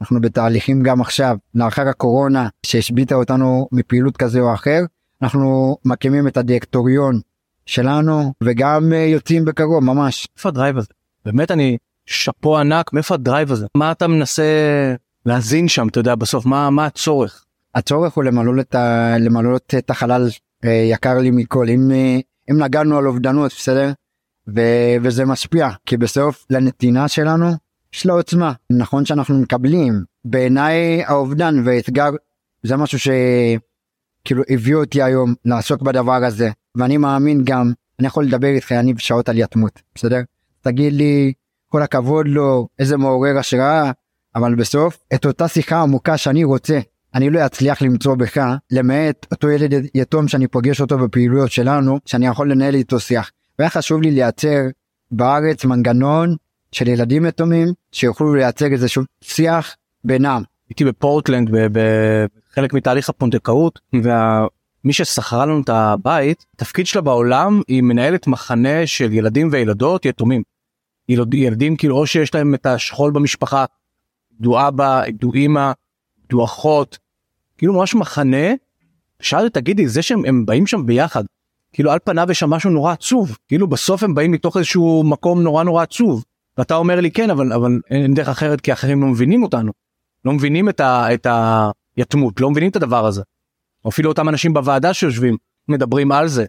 אנחנו 0.00 0.20
בתהליכים 0.20 0.82
גם 0.82 1.00
עכשיו 1.00 1.36
לאחר 1.54 1.88
הקורונה 1.88 2.48
שהשביתה 2.66 3.14
אותנו 3.14 3.68
מפעילות 3.72 4.16
כזה 4.16 4.40
או 4.40 4.54
אחר 4.54 4.84
אנחנו 5.22 5.76
מקימים 5.84 6.28
את 6.28 6.36
הדירקטוריון 6.36 7.20
שלנו 7.66 8.32
וגם 8.44 8.92
אה, 8.92 8.98
יוצאים 8.98 9.44
בקרוב 9.44 9.84
ממש 9.84 10.28
איפה 10.36 10.48
ה 10.48 10.53
drive 10.53 10.78
הזה? 10.78 10.88
באמת 11.24 11.50
אני 11.50 11.76
שאפו 12.06 12.58
ענק 12.58 12.92
מאיפה 12.92 13.14
הדרייב 13.14 13.52
הזה? 13.52 13.66
מה 13.76 13.92
אתה 13.92 14.06
מנסה 14.06 14.44
להזין 15.26 15.68
שם 15.68 15.88
אתה 15.88 16.00
יודע 16.00 16.14
בסוף 16.14 16.46
מה 16.46 16.70
מה 16.70 16.86
הצורך? 16.86 17.44
הצורך 17.74 18.14
הוא 18.14 18.24
למלא 18.24 18.60
את, 18.60 18.74
ה... 18.74 19.14
למלא 19.18 19.56
את 19.56 19.90
החלל 19.90 20.28
אה, 20.64 20.70
יקר 20.70 21.18
לי 21.18 21.30
מכל 21.30 21.68
אם, 21.68 21.90
אה, 21.90 22.18
אם 22.50 22.62
נגענו 22.62 22.98
על 22.98 23.06
אובדנות 23.06 23.52
בסדר 23.58 23.92
ו... 24.56 24.60
וזה 25.02 25.24
משפיע 25.24 25.68
כי 25.86 25.96
בסוף 25.96 26.46
לנתינה 26.50 27.08
שלנו 27.08 27.50
יש 27.94 28.06
לה 28.06 28.12
עוצמה. 28.12 28.52
נכון 28.72 29.04
שאנחנו 29.04 29.38
מקבלים. 29.38 30.04
בעיניי 30.24 31.04
האובדן 31.04 31.62
והאתגר 31.64 32.10
זה 32.62 32.76
משהו 32.76 32.98
שכאילו 32.98 34.42
הביא 34.50 34.74
אותי 34.74 35.02
היום 35.02 35.34
לעסוק 35.44 35.82
בדבר 35.82 36.24
הזה. 36.24 36.50
ואני 36.76 36.96
מאמין 36.96 37.40
גם 37.44 37.72
אני 38.00 38.06
יכול 38.06 38.24
לדבר 38.24 38.48
איתך 38.48 38.72
אני 38.72 38.94
בשעות 38.94 39.28
על 39.28 39.38
יתמות 39.38 39.82
בסדר? 39.94 40.20
תגיד 40.60 40.92
לי 40.92 41.32
כל 41.68 41.82
הכבוד 41.82 42.28
לו 42.28 42.68
איזה 42.78 42.96
מעורר 42.96 43.38
השראה 43.38 43.90
אבל 44.36 44.54
בסוף 44.54 44.98
את 45.14 45.26
אותה 45.26 45.48
שיחה 45.48 45.82
עמוקה 45.82 46.16
שאני 46.16 46.44
רוצה 46.44 46.80
אני 47.14 47.30
לא 47.30 47.46
אצליח 47.46 47.82
למצוא 47.82 48.14
בך 48.14 48.40
למעט 48.70 49.26
אותו 49.32 49.50
ילד 49.50 49.86
יתום 49.94 50.28
שאני 50.28 50.46
פוגש 50.46 50.80
אותו 50.80 50.98
בפעילויות 50.98 51.50
שלנו 51.50 51.98
שאני 52.06 52.26
יכול 52.26 52.52
לנהל 52.52 52.74
איתו 52.74 53.00
שיח 53.00 53.30
והיה 53.60 53.70
חשוב 53.70 54.02
לי 54.02 54.10
לייצר 54.10 54.60
בארץ 55.10 55.64
מנגנון 55.64 56.36
של 56.72 56.88
ילדים 56.88 57.26
יתומים 57.26 57.68
שיוכלו 57.92 58.34
לייצג 58.34 58.72
איזשהו 58.72 59.02
שיח 59.20 59.76
בינם 60.04 60.42
הייתי 60.68 60.84
בפורטלנד 60.84 61.50
בחלק 61.72 62.72
מתהליך 62.72 63.08
הפונדקאות 63.08 63.80
ומי 63.92 64.92
ששכרה 64.92 65.46
לנו 65.46 65.60
את 65.60 65.68
הבית 65.68 66.46
תפקיד 66.56 66.86
שלה 66.86 67.02
בעולם 67.02 67.60
היא 67.68 67.82
מנהלת 67.82 68.26
מחנה 68.26 68.86
של 68.86 69.12
ילדים 69.12 69.48
וילדות 69.52 70.04
יתומים. 70.04 70.42
ילד, 71.08 71.34
ילדים 71.34 71.76
כאילו 71.76 71.96
או 71.96 72.06
שיש 72.06 72.34
להם 72.34 72.54
את 72.54 72.66
השכול 72.66 73.12
במשפחה, 73.12 73.64
איבדו 74.32 74.68
אבא, 74.68 75.04
איבדו 75.04 75.34
אמא, 75.34 75.72
איבדו 76.18 76.44
אחות, 76.44 76.98
כאילו 77.58 77.72
ממש 77.72 77.94
מחנה. 77.94 78.46
שאלתי 79.22 79.60
תגידי 79.60 79.88
זה 79.88 80.02
שהם 80.02 80.24
הם 80.24 80.46
באים 80.46 80.66
שם 80.66 80.86
ביחד 80.86 81.24
כאילו 81.72 81.90
על 81.90 81.98
פניו 82.04 82.30
יש 82.30 82.38
שם 82.38 82.50
משהו 82.50 82.70
נורא 82.70 82.92
עצוב 82.92 83.36
כאילו 83.48 83.66
בסוף 83.66 84.02
הם 84.02 84.14
באים 84.14 84.32
מתוך 84.32 84.56
איזשהו 84.56 85.02
מקום 85.04 85.42
נורא 85.42 85.64
נורא 85.64 85.82
עצוב 85.82 86.24
ואתה 86.58 86.74
אומר 86.74 87.00
לי 87.00 87.10
כן 87.10 87.30
אבל 87.30 87.52
אבל 87.52 87.80
אין 87.90 88.14
דרך 88.14 88.28
אחרת 88.28 88.60
כי 88.60 88.72
אחרים 88.72 89.02
לא 89.02 89.06
מבינים 89.06 89.42
אותנו. 89.42 89.72
לא 90.24 90.32
מבינים 90.32 90.68
את, 90.68 90.80
ה, 90.80 91.14
את 91.14 91.26
היתמות 91.96 92.40
לא 92.40 92.50
מבינים 92.50 92.70
את 92.70 92.76
הדבר 92.76 93.06
הזה. 93.06 93.22
אפילו 93.88 94.08
אותם 94.08 94.28
אנשים 94.28 94.54
בוועדה 94.54 94.94
שיושבים 94.94 95.36
מדברים 95.68 96.12
על 96.12 96.28
זה 96.28 96.44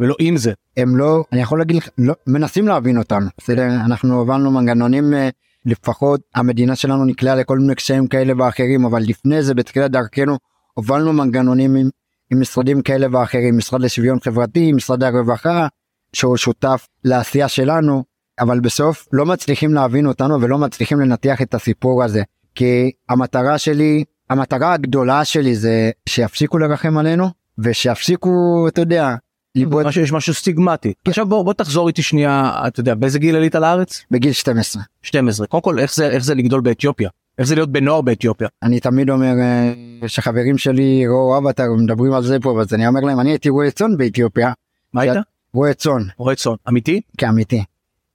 ולא 0.00 0.14
עם 0.18 0.36
זה. 0.36 0.52
הם 0.76 0.96
לא 0.96 1.24
אני 1.32 1.40
יכול 1.40 1.58
להגיד 1.58 1.76
לך 1.76 1.88
לא 1.98 2.14
מנסים 2.26 2.68
להבין 2.68 2.98
אותנו 2.98 3.26
בסדר 3.38 3.66
אנחנו 3.86 4.18
הובלנו 4.18 4.50
מנגנונים 4.50 5.14
אה, 5.14 5.28
לפחות 5.66 6.20
המדינה 6.34 6.76
שלנו 6.76 7.04
נקלעה 7.04 7.34
לכל 7.34 7.58
מיני 7.58 7.74
קשיים 7.74 8.06
כאלה 8.06 8.32
ואחרים 8.38 8.84
אבל 8.84 9.02
לפני 9.02 9.42
זה 9.42 9.54
בתחילת 9.54 9.90
דרכנו 9.90 10.38
הובלנו 10.74 11.12
מנגנונים 11.12 11.90
עם, 12.32 12.40
משרדים 12.40 12.82
כאלה 12.82 13.06
ואחרים 13.12 13.56
משרד 13.56 13.80
לשוויון 13.80 14.20
חברתי 14.20 14.72
משרד 14.72 15.02
הרווחה 15.02 15.66
שהוא 16.12 16.36
שותף 16.36 16.86
לעשייה 17.04 17.48
שלנו 17.48 18.04
אבל 18.40 18.60
בסוף 18.60 19.08
לא 19.12 19.26
מצליחים 19.26 19.74
להבין 19.74 20.06
אותנו 20.06 20.40
ולא 20.40 20.58
מצליחים 20.58 21.00
לנתח 21.00 21.42
את 21.42 21.54
הסיפור 21.54 22.04
הזה 22.04 22.22
כי 22.54 22.90
המטרה 23.08 23.58
שלי 23.58 24.04
המטרה 24.30 24.72
הגדולה 24.72 25.24
שלי 25.24 25.56
זה 25.56 25.90
שיפסיקו 26.08 26.58
לרחם 26.58 26.98
עלינו 26.98 27.28
ושיפסיקו 27.58 28.64
אתה 28.68 28.80
יודע 28.80 29.14
ליבוד 29.54 29.86
משהו, 29.86 30.02
יש 30.02 30.12
משהו 30.12 30.34
סטיגמטי. 30.34 30.92
עכשיו 31.06 31.26
בוא, 31.26 31.44
בוא 31.44 31.52
תחזור 31.52 31.88
איתי 31.88 32.02
שנייה 32.02 32.52
אתה 32.66 32.80
יודע 32.80 32.94
באיזה 32.94 33.18
גיל 33.18 33.36
עלית 33.36 33.54
לארץ? 33.54 34.02
בגיל 34.10 34.32
12 34.32 34.82
12. 35.02 35.46
קודם 35.46 35.62
כל 35.62 35.78
איך 35.78 35.94
זה 35.94 36.08
איך 36.08 36.24
זה 36.24 36.34
לגדול 36.34 36.60
באתיופיה? 36.60 37.08
איך 37.38 37.46
זה 37.46 37.54
להיות 37.54 37.72
בנוער 37.72 38.00
באתיופיה? 38.00 38.48
אני 38.62 38.80
תמיד 38.80 39.10
אומר 39.10 39.34
אה, 39.40 40.08
שחברים 40.08 40.58
שלי 40.58 41.06
ראו 41.06 41.38
אבטר 41.38 41.64
מדברים 41.78 42.12
על 42.12 42.22
זה 42.22 42.40
פה 42.40 42.60
אז 42.60 42.74
אני 42.74 42.86
אומר 42.86 43.00
להם 43.00 43.20
אני 43.20 43.30
הייתי 43.30 43.48
רועה 43.48 43.70
צאן 43.70 43.96
באתיופיה 43.96 44.52
מה 44.92 45.00
היית? 45.00 45.16
רועה 45.54 45.74
צאן 45.74 46.02
רועה 46.16 46.34
צאן. 46.34 46.52
אמיתי? 46.68 47.00
כאמיתי. 47.18 47.64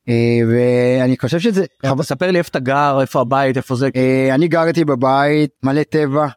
אה, 0.09 0.39
ואני 0.51 1.17
חושב 1.17 1.39
שזה 1.39 1.65
ספר 2.01 2.31
לי 2.31 2.37
איפה 2.37 2.49
אתה 2.49 2.59
גר 2.59 3.01
איפה 3.01 3.21
הבית 3.21 3.57
איפה 3.57 3.75
זה. 3.75 3.89
אה, 3.95 4.35
אני 4.35 4.47
גרתי 4.47 4.85
בבית 4.85 5.51
מלא 5.63 5.83
טבע 5.83 6.27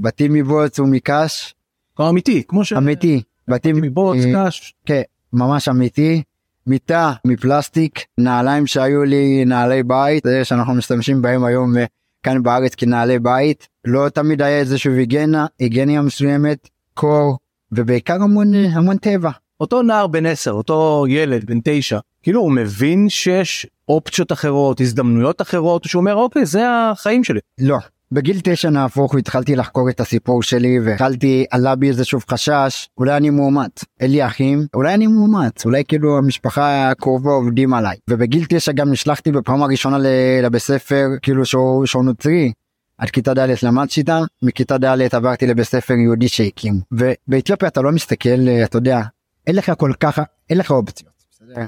בתים 0.00 0.32
מבוץ 0.32 0.78
ומקש 0.78 1.54
כמו 1.96 2.08
אמיתי 2.08 2.42
כמו 2.48 2.64
ש... 2.64 2.72
אמיתי 2.72 3.22
בתים 3.48 3.76
מבוץ 3.76 4.18
קש. 4.34 4.74
כן 4.86 5.02
ממש 5.32 5.68
אמיתי 5.68 6.22
מיטה 6.66 7.12
מפלסטיק 7.26 8.04
נעליים 8.18 8.66
שהיו 8.66 9.04
לי 9.04 9.44
נעלי 9.44 9.82
בית 9.82 10.22
זה 10.26 10.44
שאנחנו 10.44 10.74
משתמשים 10.74 11.22
בהם 11.22 11.44
היום 11.44 11.78
אה, 11.78 11.84
כאן 12.22 12.42
בארץ 12.42 12.74
כנעלי 12.74 13.18
בית 13.18 13.68
לא 13.84 14.08
תמיד 14.08 14.42
היה 14.42 14.58
איזשהו 14.58 14.92
היגיינה 14.92 15.46
היגיינה 15.58 16.02
מסוימת 16.02 16.68
קור 16.94 17.38
ובעיקר 17.72 18.22
המון 18.22 18.54
אה, 18.54 18.66
המון 18.72 18.96
טבע 18.96 19.30
אותו 19.60 19.82
נער 19.82 20.06
בן 20.06 20.26
10 20.26 20.50
אותו 20.50 21.04
ילד 21.08 21.44
בן 21.44 21.58
9 21.64 21.98
כאילו 22.22 22.40
הוא 22.40 22.52
מבין 22.52 23.08
שיש 23.08 23.66
אופציות 23.88 24.32
אחרות 24.32 24.80
הזדמנויות 24.80 25.42
אחרות 25.42 25.84
שהוא 25.84 26.00
אומר 26.00 26.14
אוקיי 26.14 26.46
זה 26.46 26.62
החיים 26.70 27.24
שלי. 27.24 27.40
לא. 27.58 27.78
בגיל 28.14 28.36
תשע 28.42 28.70
נהפוך 28.70 29.12
הוא 29.12 29.18
התחלתי 29.18 29.56
לחקור 29.56 29.90
את 29.90 30.00
הסיפור 30.00 30.42
שלי 30.42 30.80
והתחלתי 30.80 31.44
עלה 31.50 31.74
בי 31.74 31.88
איזה 31.88 32.04
שוב 32.04 32.24
חשש 32.30 32.88
אולי 32.98 33.16
אני 33.16 33.30
מאומץ 33.30 33.84
אין 34.00 34.10
לי 34.10 34.26
אחים 34.26 34.66
אולי 34.74 34.94
אני 34.94 35.06
מאומץ 35.06 35.64
אולי 35.64 35.82
כאילו 35.88 36.18
המשפחה 36.18 36.90
הקרובה 36.90 37.30
עובדים 37.30 37.74
עליי 37.74 37.96
ובגיל 38.10 38.44
תשע 38.48 38.72
גם 38.72 38.90
נשלחתי 38.90 39.32
בפעם 39.32 39.62
הראשונה 39.62 39.98
לבית 40.42 40.62
ספר 40.62 41.06
כאילו 41.22 41.46
שהוא, 41.46 41.86
שהוא 41.86 42.04
נוצרי 42.04 42.52
עד 42.98 43.10
כיתה 43.10 43.34
ד' 43.34 43.48
למדתי 43.62 44.00
איתם 44.00 44.22
מכיתה 44.42 44.78
ד' 44.78 45.14
עברתי 45.14 45.46
לבית 45.46 45.66
ספר 45.66 45.94
יהודי 45.94 46.28
שהקים 46.28 46.80
ובאתיופיה 46.92 47.68
אתה 47.68 47.82
לא 47.82 47.92
מסתכל 47.92 48.48
אתה 48.64 48.76
יודע 48.76 49.00
אין 49.46 49.56
לך 49.56 49.72
כל 49.78 49.92
כך 50.00 50.20
אין 50.50 50.58
לך 50.58 50.70
אופציות. 50.70 51.12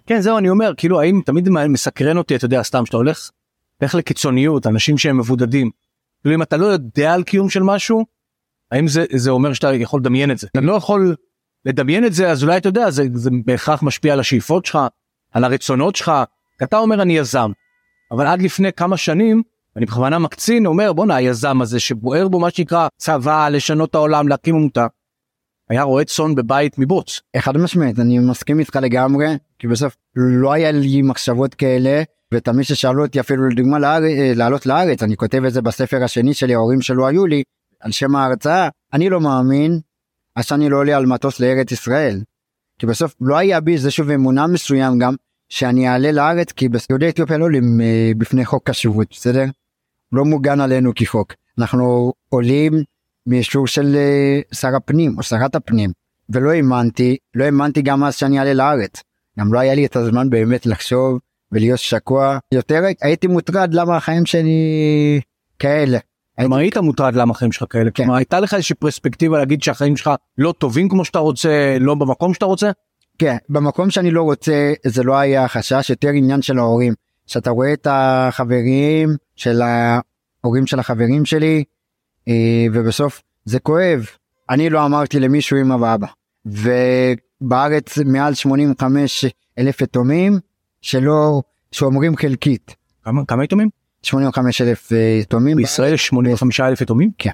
כן 0.07 0.21
זהו 0.21 0.39
אני 0.39 0.49
אומר 0.49 0.73
כאילו 0.77 1.01
האם 1.01 1.21
תמיד 1.25 1.49
מסקרן 1.49 2.17
אותי 2.17 2.37
אתה 2.37 2.45
יודע 2.45 2.63
סתם 2.63 2.87
שאתה 2.87 2.97
הולך. 2.97 3.31
לך 3.83 3.95
לקיצוניות 3.95 4.67
אנשים 4.67 4.99
שהם 4.99 5.19
מבודדים. 5.19 5.71
כאילו 6.23 6.35
אם 6.35 6.43
אתה 6.43 6.57
לא 6.57 6.67
יודע 6.67 7.15
על 7.15 7.23
קיום 7.23 7.51
של 7.51 7.63
משהו 7.63 8.05
האם 8.73 8.89
זה 8.89 9.05
זה 9.13 9.31
אומר 9.31 9.53
שאתה 9.53 9.75
יכול 9.75 10.01
לדמיין 10.01 10.31
את 10.31 10.39
זה 10.39 10.47
אתה 10.47 10.61
לא 10.61 10.73
יכול 10.73 11.17
לדמיין 11.65 12.05
את 12.05 12.13
זה 12.13 12.31
אז 12.31 12.43
אולי 12.43 12.57
אתה 12.57 12.69
יודע 12.69 12.91
זה, 12.91 13.05
זה 13.15 13.31
בהכרח 13.45 13.83
משפיע 13.83 14.13
על 14.13 14.21
השאיפות 14.21 14.67
שלך 14.67 14.79
על 15.33 15.45
הרצונות 15.45 15.97
שלך 15.97 16.13
אתה 16.63 16.79
אומר 16.79 17.03
אני 17.03 17.17
יזם 17.17 17.51
אבל 18.11 18.27
עד 18.27 18.43
לפני 18.43 18.73
כמה 18.73 18.97
שנים 18.97 19.43
אני 19.77 19.87
בכוונה 19.87 20.19
מקצין, 20.19 20.67
אומר 20.67 20.93
בואנה 20.93 21.17
היזם 21.17 21.61
הזה 21.63 21.81
שבוער 21.81 22.29
בו 22.29 22.41
מה 22.41 22.51
שנקרא 22.51 22.89
צבא, 22.97 23.49
לשנות 23.49 23.95
העולם, 23.95 24.29
להקים 24.29 24.57
עמותה. 24.57 24.87
היה 25.71 25.83
רועה 25.83 26.05
צאן 26.05 26.35
בבית 26.35 26.79
מבוץ. 26.79 27.21
חד 27.39 27.57
משמעית 27.57 27.99
אני 27.99 28.19
מסכים 28.19 28.61
איתך 28.61 28.79
לגמרי 28.83 29.27
כי 29.59 29.69
בסוף 29.69 29.97
לא 30.17 30.53
היה 30.53 30.73
לי 30.73 31.03
מחשבות 31.03 31.55
כאלה 31.55 32.03
ותמיד 32.35 32.65
ששאלו 32.65 33.05
אותי 33.05 33.21
אפילו 33.21 33.49
לדוגמה 33.49 33.79
לאר... 33.79 34.01
לעלות 34.35 34.67
לארץ 34.67 35.03
אני 35.03 35.17
כותב 35.17 35.45
את 35.45 35.53
זה 35.53 35.63
בספר 35.63 36.05
השני 36.05 36.35
שלי 36.35 36.55
ההורים 36.55 36.81
שלו 36.81 37.07
היו 37.07 37.27
לי 37.27 37.43
על 37.81 37.93
שם 37.93 38.17
ההרצאה 38.17 38.69
אני 38.93 39.11
לא 39.11 39.21
מאמין 39.21 39.81
אז 40.37 40.45
שאני 40.45 40.69
לא 40.69 40.77
עולה 40.77 40.97
על 40.97 41.07
מטוס 41.07 41.41
לארץ 41.41 41.73
ישראל. 41.73 42.21
כי 42.79 42.87
בסוף 42.87 43.15
לא 43.21 43.37
היה 43.37 43.61
בי 43.61 43.73
איזה 43.73 43.91
שוב 43.91 44.11
אמונה 44.11 44.47
מסוים 44.47 44.99
גם 44.99 45.15
שאני 45.49 45.89
אעלה 45.89 46.13
לארץ 46.13 46.53
כי 46.53 46.69
ביהודי 46.69 47.09
אתיופיה 47.09 47.39
לא 47.39 47.45
עולים 47.45 47.81
אה, 47.81 48.13
בפני 48.19 48.45
חוק 48.45 48.71
השבות 48.71 49.07
בסדר? 49.11 49.45
לא 50.13 50.25
מוגן 50.25 50.61
עלינו 50.61 50.93
כחוק 50.95 51.33
אנחנו 51.59 52.13
עולים 52.29 52.73
מאישור 53.27 53.67
של 53.67 53.97
אה, 53.97 54.41
שר 54.53 54.77
הפנים 54.77 55.15
או 55.19 55.23
שרת 55.23 55.55
הפנים 55.55 55.91
ולא 56.31 56.51
האמנתי 56.51 57.17
לא 57.35 57.45
האמנתי 57.45 57.83
גם 57.83 58.05
אז 58.05 58.15
שאני 58.15 58.39
אעלה 58.39 58.55
לארץ 58.55 59.03
גם 59.39 59.55
לא 59.55 59.59
היה 59.59 59.75
לי 59.75 59.87
את 59.87 59.97
הזמן 59.97 60.31
באמת 60.31 60.67
לחשוב 60.67 61.19
ולהיות 61.53 61.79
שקוע 61.79 62.39
יותר 62.53 62.85
הייתי 63.03 63.27
מוטרד 63.27 63.75
למה 63.75 63.97
החיים 63.97 64.27
שלי 64.27 65.21
כאלה. 65.59 65.99
כלומר 66.41 66.57
היית 66.57 66.77
מוטרד 66.77 67.15
למה 67.15 67.31
החיים 67.31 67.53
שלך 67.53 67.65
כאלה, 67.71 67.91
כן. 67.91 68.05
כלומר 68.05 68.15
הייתה 68.15 68.41
לך 68.41 68.55
איזושהי 68.55 68.77
פרספקטיבה 68.77 69.39
להגיד 69.39 69.63
שהחיים 69.63 69.97
שלך 69.97 70.11
לא 70.39 70.55
טובים 70.59 70.89
כמו 70.89 71.05
שאתה 71.05 71.19
רוצה, 71.19 71.77
לא 71.81 71.95
במקום 71.95 72.35
שאתה 72.35 72.47
רוצה? 72.47 72.71
כן 73.19 73.37
במקום 73.49 73.91
שאני 73.91 74.11
לא 74.11 74.23
רוצה 74.23 74.73
זה 74.87 75.03
לא 75.03 75.17
היה 75.17 75.49
חשש 75.49 75.91
יותר 75.91 76.09
עניין 76.09 76.43
של 76.43 76.59
ההורים 76.59 76.95
שאתה 77.27 77.51
רואה 77.51 77.73
את 77.73 77.87
החברים 77.91 79.17
של 79.37 79.63
ההורים 79.63 80.67
של 80.67 80.79
החברים 80.79 81.25
שלי 81.25 81.65
אה, 82.29 82.67
ובסוף 82.73 83.23
זה 83.45 83.59
כואב 83.59 84.07
אני 84.51 84.71
לא 84.71 84.85
אמרתי 84.85 85.21
למישהו 85.21 85.61
אמא 85.61 85.75
ואבא 85.75 86.07
ובארץ 86.47 87.99
מעל 87.99 88.35
85 88.35 89.25
אלף 89.59 89.81
יתומים 89.81 90.39
שלא 90.87 91.43
שאומרים 91.73 92.17
חלקית 92.17 92.77
כמה, 93.05 93.25
כמה 93.25 93.45
יתומים? 93.45 93.69
85 94.03 94.61
אלף 94.61 94.93
אה, 94.93 95.19
יתומים 95.21 95.57
בישראל 95.57 95.95
יש 95.95 96.07
85 96.07 96.61
אלף 96.61 96.81
יתומים? 96.81 97.11
כן. 97.19 97.31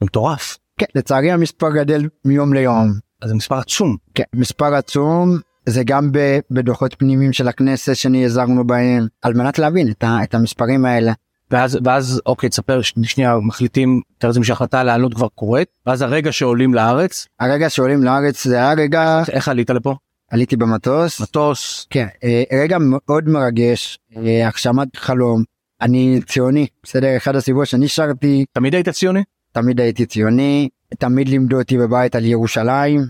זה 0.00 0.06
מטורף. 0.06 0.58
כן 0.78 0.86
לצערי 0.94 1.30
המספר 1.30 1.70
גדל 1.70 2.08
מיום 2.24 2.54
ליום 2.54 2.92
אז 3.22 3.28
זה 3.28 3.34
מספר 3.34 3.54
עצום. 3.58 3.96
כן 4.14 4.24
מספר 4.34 4.74
עצום 4.74 5.38
זה 5.66 5.82
גם 5.84 6.10
בדוחות 6.50 6.94
פנימיים 6.98 7.32
של 7.32 7.48
הכנסת 7.48 7.96
שנעזרנו 7.96 8.66
בהם 8.66 9.06
על 9.22 9.34
מנת 9.34 9.58
להבין 9.58 9.90
את, 9.90 10.04
ה- 10.04 10.18
את 10.22 10.34
המספרים 10.34 10.84
האלה. 10.84 11.12
ואז 11.50 11.78
ואז 11.84 12.20
אוקיי 12.26 12.48
תספר 12.48 12.80
שנייה 12.82 13.36
מחליטים 13.42 14.00
תאר 14.18 14.30
לעצמי 14.30 14.44
שההחלטה 14.44 14.84
לעלות 14.84 15.14
כבר 15.14 15.28
קורית 15.28 15.68
ואז 15.86 16.02
הרגע 16.02 16.32
שעולים 16.32 16.74
לארץ 16.74 17.26
הרגע 17.40 17.70
שעולים 17.70 18.02
לארץ 18.02 18.44
זה 18.44 18.56
היה 18.56 18.72
רגע 18.72 19.22
איך 19.32 19.48
עלית 19.48 19.70
לפה? 19.70 19.94
עליתי 20.30 20.56
במטוס. 20.56 21.20
מטוס. 21.20 21.86
כן 21.90 22.06
אה, 22.24 22.42
רגע 22.62 22.76
מאוד 22.80 23.28
מרגש 23.28 23.98
אה, 24.16 24.48
הגשמת 24.48 24.96
חלום. 24.96 25.42
אני 25.80 26.20
ציוני 26.26 26.66
בסדר? 26.82 27.16
אחד 27.16 27.36
הסיבות 27.36 27.66
שאני 27.66 27.88
שרתי. 27.88 28.44
תמיד 28.52 28.74
היית 28.74 28.88
ציוני? 28.88 29.22
תמיד 29.52 29.80
הייתי 29.80 30.06
ציוני 30.06 30.68
תמיד 30.98 31.28
לימדו 31.28 31.58
אותי 31.58 31.78
בבית 31.78 32.14
על 32.14 32.24
ירושלים 32.24 33.00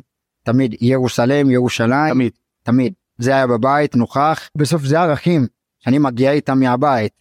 תמיד 0.47 0.75
ירוסלם 0.81 1.51
ירושלים. 1.51 2.15
תמיד. 2.15 2.33
תמיד. 2.63 2.93
זה 3.19 3.35
היה 3.35 3.47
בבית 3.47 3.97
נוכח. 3.97 4.51
בסוף 4.57 4.85
זה 4.85 5.01
ערכים 5.01 5.47
שאני 5.79 5.99
מגיע 5.99 6.33
איתם 6.33 6.61
מהבית. 6.61 7.13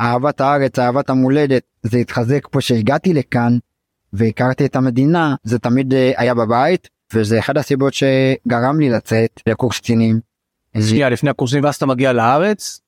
אהבת 0.00 0.40
הארץ 0.40 0.78
אהבת 0.78 1.10
המולדת 1.10 1.62
זה 1.82 1.98
התחזק 1.98 2.48
פה 2.50 2.60
שהגעתי 2.60 3.14
לכאן 3.14 3.58
והכרתי 4.12 4.66
את 4.66 4.76
המדינה 4.76 5.34
זה 5.44 5.58
תמיד 5.58 5.94
אה, 5.94 6.12
היה 6.16 6.34
בבית 6.34 6.88
וזה 7.12 7.38
אחד 7.38 7.56
הסיבות 7.56 7.94
שגרם 7.94 8.80
לי 8.80 8.90
לצאת 8.90 9.40
לקורס 9.46 9.78
קצינים. 9.78 10.20
שנייה 10.80 11.08
לפני 11.08 11.30
הקורסים 11.30 11.64
ואז 11.64 11.74
אתה 11.74 11.86
מגיע 11.86 12.12
לארץ. 12.12 12.80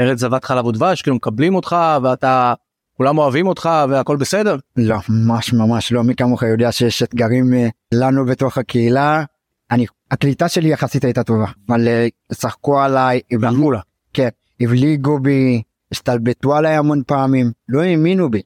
ארץ 0.00 0.18
זבת 0.18 0.44
חלב 0.44 0.66
ודבש 0.66 1.02
כאילו 1.02 1.16
מקבלים 1.16 1.54
אותך 1.54 1.76
ואתה 2.02 2.54
כולם 2.96 3.18
אוהבים 3.18 3.46
אותך 3.46 3.68
והכל 3.90 4.16
בסדר. 4.16 4.56
לא 4.76 4.96
ממש 5.08 5.52
ממש 5.52 5.92
לא 5.92 6.02
מי 6.04 6.14
כמוך 6.14 6.42
יודע 6.42 6.72
שיש 6.72 7.02
אתגרים 7.02 7.54
אה, 7.54 7.68
לנו 7.94 8.26
בתוך 8.26 8.58
הקהילה. 8.58 9.24
אני 9.70 9.86
הקליטה 10.10 10.48
שלי 10.48 10.68
יחסית 10.68 11.04
הייתה 11.04 11.22
טובה 11.24 11.46
אבל 11.68 11.88
אה, 11.88 12.06
צחקו 12.32 12.80
עליי 12.80 13.20
הבליגו- 13.32 13.72
לה. 13.72 13.80
כן 14.12 14.28
הבליגו 14.60 15.18
בי 15.18 15.62
הסתלבטו 15.92 16.54
עליי 16.56 16.76
המון 16.76 17.02
פעמים 17.06 17.52
לא 17.68 17.82
האמינו 17.82 18.30
בי. 18.30 18.42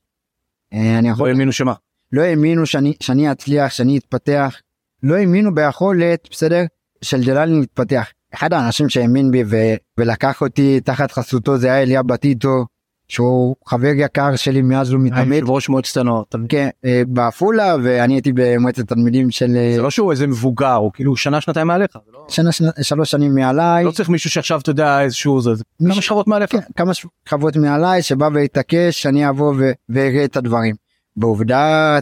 אה, 0.73 1.01
לא 1.19 1.27
האמינו 1.27 1.53
שמה. 1.53 1.75
לא 2.13 2.23
האמינו 2.23 2.67
שאני 2.67 2.95
שאני 3.01 3.33
אצליח 3.33 3.73
שאני 3.73 3.99
אתפתח 3.99 4.61
לא 5.03 5.15
האמינו 5.17 5.55
ביכולת 5.55 6.29
בסדר 6.31 6.65
של 7.03 7.23
ג'לאלי 7.25 7.61
להתפתח 7.61 8.07
אחד 8.35 8.53
האנשים 8.53 8.89
שהאמין 8.89 9.31
בי 9.31 9.45
ו, 9.47 9.57
ולקח 9.99 10.41
אותי 10.41 10.81
תחת 10.81 11.13
חסותו 11.13 11.59
זה 11.59 11.67
היה 11.67 11.83
אליה 11.83 12.03
בטיטו 12.03 12.65
שהוא 13.09 13.57
חבר 13.67 13.93
יקר 13.97 14.37
שלי 14.37 14.63
מאז 14.63 14.95
ומתמיד 14.95 15.41
יושב 15.41 15.51
ראש 15.51 15.69
מועצת 15.69 15.97
הנוער. 15.97 16.23
כן 16.49 16.69
אה, 16.85 17.03
בעפולה 17.07 17.77
ואני 17.83 18.15
הייתי 18.15 18.33
במועצת 18.35 18.89
תלמידים 18.89 19.31
של 19.31 19.57
אה, 19.57 19.73
זה 19.77 19.83
לא 19.83 19.91
שהוא 19.91 20.11
איזה 20.13 20.27
מבוגר 20.27 20.75
הוא 20.75 20.91
כאילו 20.95 21.17
שנה 21.17 21.41
שנתיים 21.41 21.67
מעליך. 21.67 21.97
לא- 22.13 22.27
שנה 22.29 22.53
שנה 22.53 22.71
שלוש 22.83 23.11
שנים 23.11 23.35
מעליי 23.35 23.85
לא 23.85 23.91
צריך 23.91 24.09
מישהו 24.09 24.31
שעכשיו 24.31 24.61
אתה 24.61 24.71
יודע 24.71 25.01
איזשהו 25.01 25.41
זה 25.41 25.55
זה 25.55 25.65
כמה 25.79 25.89
מישהו- 25.89 26.03
שכבות 26.03 26.29
מעליך. 26.29 26.51
כן, 26.51 26.59
כמה 26.77 26.93
שכבות 26.95 27.57
מעליי 27.57 28.03
שבא 28.03 28.29
והתעקש 28.35 29.03
שאני 29.03 29.29
אבוא 29.29 29.55
ואראה 29.89 30.25
את 30.25 30.37
הדברים. 30.37 30.75
בעובדה 31.17 31.99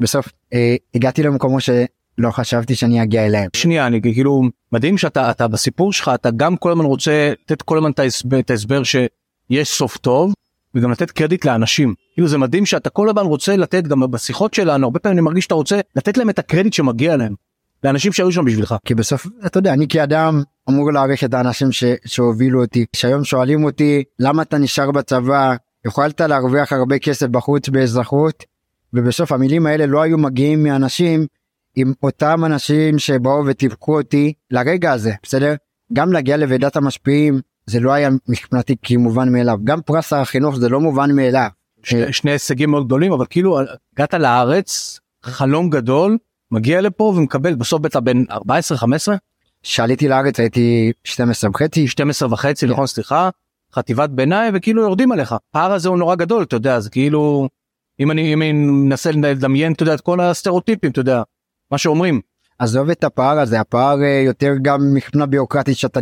בסוף 0.00 0.28
אה, 0.52 0.76
הגעתי 0.94 1.22
למקומות 1.22 1.60
שלא 2.20 2.30
חשבתי 2.30 2.74
שאני 2.74 3.02
אגיע 3.02 3.26
אליהם. 3.26 3.48
שנייה 3.56 3.86
אני 3.86 4.02
כאילו 4.02 4.42
מדהים 4.72 4.98
שאתה 4.98 5.30
אתה 5.30 5.48
בסיפור 5.48 5.92
שלך 5.92 6.10
אתה 6.14 6.30
גם 6.30 6.56
כל 6.56 6.72
הזמן 6.72 6.84
רוצה 6.84 7.32
לתת 7.42 7.62
כל 7.62 7.76
הזמן 7.76 7.90
את 7.90 7.98
ההסבר, 7.98 8.38
את 8.38 8.50
ההסבר 8.50 8.82
שיש 8.82 9.68
סוף 9.68 9.96
טוב 9.96 10.32
וגם 10.74 10.90
לתת 10.90 11.10
קרדיט 11.10 11.44
לאנשים 11.44 11.94
כאילו 12.14 12.28
זה 12.28 12.38
מדהים 12.38 12.66
שאתה 12.66 12.90
כל 12.90 13.08
הזמן 13.08 13.22
רוצה 13.22 13.56
לתת 13.56 13.86
גם 13.86 14.10
בשיחות 14.10 14.54
שלנו 14.54 14.86
הרבה 14.86 14.98
פעמים 14.98 15.18
אני 15.18 15.24
מרגיש 15.24 15.44
שאתה 15.44 15.54
רוצה 15.54 15.80
לתת 15.96 16.16
להם 16.16 16.30
את 16.30 16.38
הקרדיט 16.38 16.72
שמגיע 16.72 17.16
להם. 17.16 17.34
לאנשים 17.84 18.12
שהיו 18.12 18.32
שם 18.32 18.44
בשבילך. 18.44 18.74
כי 18.84 18.94
בסוף 18.94 19.26
אתה 19.46 19.58
יודע 19.58 19.72
אני 19.72 19.88
כאדם 19.88 20.42
אמור 20.68 20.92
להעריך 20.92 21.24
את 21.24 21.34
האנשים 21.34 21.72
ש, 21.72 21.84
שהובילו 22.06 22.62
אותי 22.62 22.84
שהיום 22.96 23.24
שואלים 23.24 23.64
אותי 23.64 24.04
למה 24.18 24.42
אתה 24.42 24.58
נשאר 24.58 24.90
בצבא 24.90 25.54
יכולת 25.86 26.20
להרוויח 26.20 26.72
הרבה 26.72 26.98
כסף 26.98 27.26
בחוץ 27.26 27.68
באזרחות 27.68 28.44
ובסוף 28.94 29.32
המילים 29.32 29.66
האלה 29.66 29.86
לא 29.86 30.02
היו 30.02 30.18
מגיעים 30.18 30.62
מאנשים 30.62 31.26
עם 31.76 31.92
אותם 32.02 32.44
אנשים 32.44 32.98
שבאו 32.98 33.46
וטיפקו 33.46 33.98
אותי 33.98 34.32
לרגע 34.50 34.92
הזה 34.92 35.12
בסדר? 35.22 35.54
גם 35.92 36.12
להגיע 36.12 36.36
לוועידת 36.36 36.76
המשפיעים 36.76 37.40
זה 37.66 37.80
לא 37.80 37.92
היה 37.92 38.08
מבחינתי 38.28 38.76
כמובן 38.82 39.32
מאליו. 39.32 39.58
גם 39.64 39.80
פרס 39.82 40.08
שר 40.08 40.16
החינוך 40.16 40.56
זה 40.56 40.68
לא 40.68 40.80
מובן 40.80 41.16
מאליו. 41.16 41.48
שני, 41.82 42.12
שני 42.12 42.30
הישגים 42.30 42.70
מאוד 42.70 42.86
גדולים 42.86 43.12
אבל 43.12 43.24
כאילו 43.30 43.58
הגעת 43.94 44.14
לארץ 44.14 45.00
חלום 45.22 45.70
גדול 45.70 46.18
מגיע 46.50 46.80
לפה 46.80 47.04
ומקבל 47.04 47.54
בסוף 47.54 47.80
בטח 47.80 47.98
בין 47.98 48.24
14 48.30 48.78
15 48.78 49.16
שעליתי 49.62 50.08
לארץ 50.08 50.40
הייתי 50.40 50.92
12 51.04 51.50
וחצי. 51.50 51.88
12 51.88 52.32
וחצי 52.32 52.66
נכון 52.66 52.86
סליחה? 52.86 53.30
חטיבת 53.74 54.10
ביניים 54.10 54.52
וכאילו 54.56 54.82
יורדים 54.82 55.12
עליך. 55.12 55.32
הפער 55.32 55.72
הזה 55.72 55.88
הוא 55.88 55.98
נורא 55.98 56.14
גדול 56.14 56.42
אתה 56.42 56.56
יודע 56.56 56.80
זה 56.80 56.90
כאילו 56.90 57.48
אם 58.00 58.10
אני 58.10 58.32
אם 58.32 58.42
אני 58.42 58.52
מנסה 58.52 59.10
לדמיין 59.10 59.72
אתה 59.72 59.82
יודע 59.82 59.94
את 59.94 60.00
כל 60.00 60.20
הסטריאוטיפים 60.20 60.90
אתה 60.90 61.00
יודע 61.00 61.22
מה 61.72 61.78
שאומרים. 61.78 62.20
עזוב 62.58 62.90
את 62.90 63.04
הפער 63.04 63.38
הזה 63.38 63.60
הפער 63.60 64.02
אה, 64.02 64.22
יותר 64.26 64.52
גם 64.62 64.94
מבחינה 64.94 65.26
ביוקרטית 65.26 65.76
שאתה 65.76 66.00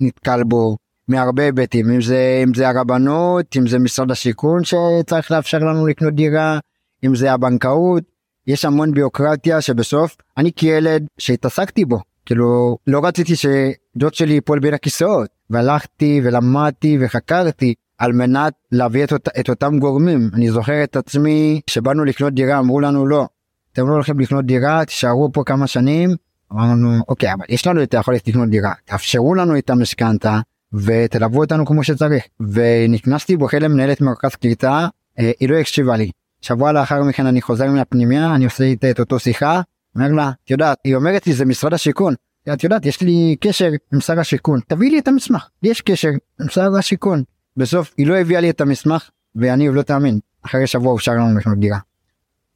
נתקל 0.00 0.42
בו 0.44 0.76
מהרבה 1.08 1.42
היבטים 1.42 1.90
אם 1.90 1.98
אם 2.42 2.54
זה 2.54 2.68
הרבנות 2.68 3.56
אם 3.56 3.66
זה 3.66 3.78
משרד 3.78 4.10
השיכון 4.10 4.60
שצריך 4.64 5.30
לאפשר 5.30 5.58
לנו 5.58 5.86
לקנות 5.86 6.14
דירה 6.14 6.58
אם 7.04 7.14
זה 7.14 7.32
הבנקאות 7.32 8.02
יש 8.46 8.64
המון 8.64 8.94
ביוקרטיה 8.94 9.60
שבסוף 9.60 10.16
אני 10.36 10.52
כילד 10.52 11.06
שהתעסקתי 11.18 11.84
בו 11.84 12.00
כאילו 12.26 12.78
לא 12.86 13.00
רציתי 13.04 13.32
שדוד 13.36 14.14
שלי 14.14 14.34
ייפול 14.34 14.58
בין 14.58 14.74
הכיסאות 14.74 15.28
והלכתי 15.50 16.20
ולמדתי 16.24 16.98
וחקרתי 17.00 17.74
על 17.98 18.12
מנת 18.12 18.52
להביא 18.72 19.04
את, 19.04 19.12
אות, 19.12 19.28
את 19.40 19.48
אותם 19.48 19.78
גורמים. 19.78 20.30
אני 20.34 20.50
זוכר 20.50 20.84
את 20.84 20.96
עצמי 20.96 21.60
שבאנו 21.70 22.04
לקנות 22.04 22.32
דירה 22.34 22.58
אמרו 22.58 22.80
לנו 22.80 23.06
לא 23.06 23.26
אתם 23.74 23.88
לא 23.88 23.92
הולכים 23.92 24.20
לקנות 24.20 24.44
דירה 24.44 24.84
תישארו 24.84 25.32
פה 25.32 25.42
כמה 25.46 25.66
שנים. 25.66 26.10
אמרנו 26.52 26.98
אוקיי 27.08 27.32
אבל 27.32 27.44
יש 27.48 27.66
לנו 27.66 27.82
את 27.82 27.94
היכולת 27.94 28.28
לקנות 28.28 28.48
דירה 28.48 28.72
תאפשרו 28.84 29.34
לנו 29.34 29.58
את 29.58 29.70
המשכנתה 29.70 30.40
ותלוו 30.72 31.40
אותנו 31.40 31.66
כמו 31.66 31.84
שצריך. 31.84 32.24
ונכנסתי 32.40 33.36
בוחר 33.36 33.58
למנהלת 33.58 34.00
מרכז 34.00 34.34
קליטה 34.34 34.88
אה, 35.18 35.30
היא 35.40 35.48
לא 35.48 35.56
הקשיבה 35.56 35.96
לי. 35.96 36.10
שבוע 36.40 36.72
לאחר 36.72 37.02
מכן 37.02 37.26
אני 37.26 37.42
חוזר 37.42 37.70
מהפנימיה 37.70 38.34
אני 38.34 38.44
עושה 38.44 38.64
איתה 38.64 38.90
את 38.90 39.00
אותו 39.00 39.18
שיחה 39.18 39.60
אומר 39.94 40.08
לה 40.08 40.30
את 40.44 40.50
יודעת 40.50 40.78
היא 40.84 40.96
אומרת 40.96 41.26
לי 41.26 41.32
זה 41.32 41.44
משרד 41.44 41.74
השיכון. 41.74 42.14
את 42.52 42.64
יודעת 42.64 42.86
יש 42.86 43.00
לי 43.00 43.36
קשר 43.40 43.70
עם 43.92 44.00
שר 44.00 44.20
השיכון. 44.20 44.60
תביאי 44.68 44.90
לי 44.90 44.98
את 44.98 45.08
המסמך. 45.08 45.48
לי 45.62 45.70
יש 45.70 45.80
קשר 45.80 46.10
עם 46.40 46.48
שר 46.48 46.76
השיכון. 46.78 47.22
בסוף 47.56 47.94
היא 47.96 48.06
לא 48.06 48.16
הביאה 48.16 48.40
לי 48.40 48.50
את 48.50 48.60
המסמך 48.60 49.08
ואני 49.36 49.68
לא 49.68 49.82
תאמין. 49.82 50.18
אחרי 50.46 50.66
שבוע 50.66 50.92
אושר 50.92 51.12
לנו 51.12 51.38
לקנות 51.38 51.58
דירה. 51.58 51.78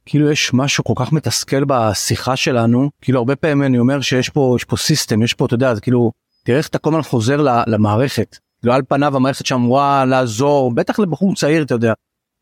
כאילו 0.09 0.31
יש 0.31 0.53
משהו 0.53 0.83
כל 0.83 0.93
כך 0.95 1.13
מתסכל 1.13 1.63
בשיחה 1.67 2.35
שלנו 2.35 2.89
כאילו 3.01 3.19
הרבה 3.19 3.35
פעמים 3.35 3.63
אני 3.63 3.79
אומר 3.79 4.01
שיש 4.01 4.29
פה 4.29 4.53
יש 4.57 4.63
פה 4.63 4.77
סיסטם 4.77 5.21
יש 5.21 5.33
פה 5.33 5.45
אתה 5.45 5.53
יודע 5.53 5.75
זה 5.75 5.81
כאילו 5.81 6.11
תראה 6.43 6.57
איך 6.57 6.67
אתה 6.67 6.77
כל 6.77 6.89
הזמן 6.89 7.01
חוזר 7.01 7.45
למערכת. 7.67 8.37
כאילו 8.59 8.73
על 8.73 8.81
פניו 8.87 9.15
המערכת 9.15 9.45
שם 9.45 9.55
אמורה 9.55 10.05
לעזור 10.05 10.71
בטח 10.75 10.99
לבחור 10.99 11.35
צעיר 11.35 11.63
אתה 11.63 11.73
יודע. 11.73 11.93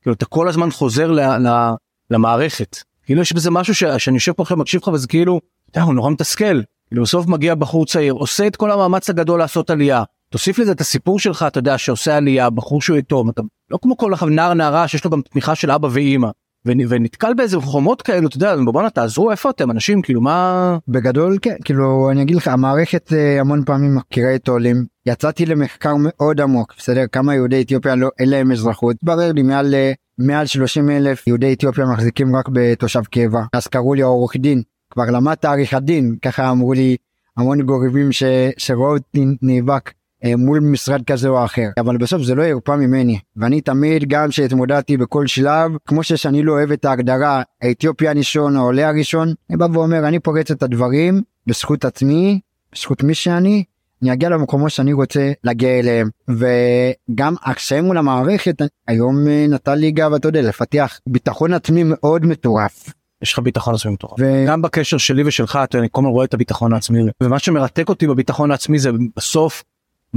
כאילו 0.02 0.14
אתה 0.14 0.26
כל 0.26 0.48
הזמן 0.48 0.72
חוזר 0.72 1.12
ל, 1.12 1.20
ל, 1.20 1.74
למערכת 2.12 2.78
כאילו 3.06 3.22
יש 3.22 3.34
בזה 3.34 3.52
משהו 3.52 3.76
ש, 3.76 3.84
שאני 3.84 4.16
יושב 4.16 4.32
פה 4.32 4.44
עכשיו 4.44 4.58
מקשיב 4.58 4.82
לך 4.82 4.88
וזה 4.88 5.08
כאילו 5.08 5.40
אתה 5.72 5.80
יודע, 5.80 5.86
הוא 5.86 5.94
נורא 5.94 6.12
מתסכל 6.12 6.62
כאילו 6.88 7.04
בסוף 7.04 7.28
מגיע 7.28 7.56
בחור 7.56 7.86
צעיר 7.86 8.14
עושה 8.14 8.48
את 8.48 8.56
כל 8.56 8.72
המאמץ 8.72 9.10
הגדול 9.10 9.40
לעשות 9.40 9.70
עלייה 9.70 10.04
תוסיף 10.30 10.60
לזה 10.60 10.72
את 10.72 10.82
הסיפור 10.82 11.20
שלך 11.20 11.46
אתה 11.48 11.60
יודע 11.60 11.78
שעושה 11.78 12.18
עלייה 12.18 12.50
בחור 12.50 12.82
שהוא 12.82 12.98
יתום 12.98 13.30
אתה 13.30 13.42
לא 13.72 13.80
כמו 13.82 13.98
כל 13.98 14.14
נער 14.30 14.54
נערה 14.54 14.88
שיש 14.88 15.06
לו 15.06 15.12
גם 15.12 15.22
תמיכה 15.22 15.56
של 15.56 15.72
אבא 15.72 15.88
ואימא 15.92 16.28
ונתקל 16.66 17.34
באיזה 17.34 17.58
חומות 17.60 18.02
כאלו 18.02 18.28
אתה 18.28 18.38
יודע 18.38 18.56
בואנה 18.72 18.90
תעזרו 18.90 19.32
איפה 19.32 19.50
אתם 19.50 19.72
אנשים 19.72 20.02
כאילו 20.02 20.22
מה 20.22 20.78
בגדול 20.88 21.38
כן 21.42 21.56
כאילו 21.66 22.12
אני 22.12 22.22
אגיד 22.22 22.36
לך 22.36 22.48
המערכת 22.48 23.14
אה, 23.14 23.40
המון 23.40 23.64
פעמים 23.66 23.96
מכירה 23.96 24.36
את 24.36 24.48
העולים. 24.48 24.86
יצאתי 25.06 25.46
למחקר 25.46 25.94
מאוד 26.00 26.42
עמוק 26.42 26.74
בסדר? 26.78 27.04
כמה 27.12 27.36
יהודי 27.36 27.62
אתיופיה 27.62 27.96
לא 27.96 28.10
אין 28.20 28.30
להם 28.30 28.52
אזרחות. 28.52 28.96
התברר 28.96 29.32
לי 29.32 29.44
מעל 29.44 29.76
אה, 29.76 29.92
מעל 30.18 30.46
30 30.46 30.90
אלף 30.90 31.28
יהודי 31.28 31.54
אתיופיה 31.54 31.86
מחזיקים 31.86 32.36
רק 32.36 32.50
בתושב 32.52 33.04
קבע. 33.12 33.42
אז 33.54 33.68
קראו 33.68 33.94
לי 33.94 34.02
עורך 34.02 34.38
דין. 34.38 34.62
כבר 34.90 35.06
למדת 35.06 35.46
עריכת 35.46 35.82
דין 35.82 36.16
ככה 36.22 36.52
אמרו 36.52 36.74
לי 36.74 36.98
המון 37.38 37.62
גורבים 37.62 38.10
שראו 38.58 38.94
אותי 38.94 39.26
נאבק 39.42 39.92
מול 40.38 40.60
משרד 40.60 41.04
כזה 41.04 41.28
או 41.28 41.46
אחר 41.46 41.70
אבל 41.80 41.98
בסוף 41.98 42.22
זה 42.22 42.36
לא 42.36 42.44
ירפא 42.44 42.72
ממני 42.72 43.20
ואני 43.36 43.62
תמיד 43.62 44.04
גם 44.08 44.32
שהתמודדתי 44.32 44.98
בכל 44.98 45.28
שלב 45.28 45.72
כמו 45.86 46.04
שאני 46.04 46.44
לא 46.44 46.52
אוהב 46.52 46.72
את 46.72 46.86
ההגדרה 46.86 47.42
האתיופי 47.62 48.08
הראשון 48.08 48.56
או 48.56 48.62
העולה 48.62 48.90
הראשון 48.90 49.34
אני 49.50 49.58
בא 49.58 49.68
ואומר 49.74 50.08
אני 50.08 50.20
פורץ 50.20 50.52
את 50.52 50.64
הדברים 50.64 51.22
בזכות 51.48 51.86
עצמי 51.86 52.40
בזכות 52.74 53.04
מי 53.04 53.14
שאני 53.14 53.64
אני 54.02 54.14
אגיע 54.14 54.30
למקומות 54.30 54.72
שאני 54.72 54.94
רוצה 54.94 55.32
להגיע 55.44 55.80
אליהם 55.80 56.10
וגם 56.28 57.36
הקשיים 57.44 57.86
מול 57.86 57.98
המערכת 57.98 58.56
היום 58.88 59.28
אה, 59.28 59.46
נתן 59.50 59.78
לי 59.78 59.92
גב 59.92 60.14
אתה 60.14 60.28
יודע 60.28 60.42
לפתח 60.42 61.00
ביטחון 61.08 61.54
עצמי 61.54 61.84
מאוד 61.86 62.26
מטורף. 62.26 62.94
יש 63.22 63.34
לך 63.34 63.40
ביטחון 63.40 63.76
עצמי 63.76 63.92
מטורף. 63.92 64.20
וגם 64.20 64.62
בקשר 64.62 64.98
שלי 64.98 65.24
ושלך 65.26 65.60
אתה 65.64 65.80
אני 65.80 65.88
כל 65.92 66.02
הזמן 66.02 66.12
רואה 66.12 66.26
את 66.26 66.34
הביטחון 66.34 66.74
העצמי 66.74 67.00
ומה 67.24 67.40
שמרתק 67.40 67.90
אותי 67.90 68.08
בביטחון 68.08 68.52
העצמי 68.52 68.80
זה 68.80 68.90
בסוף 69.16 69.64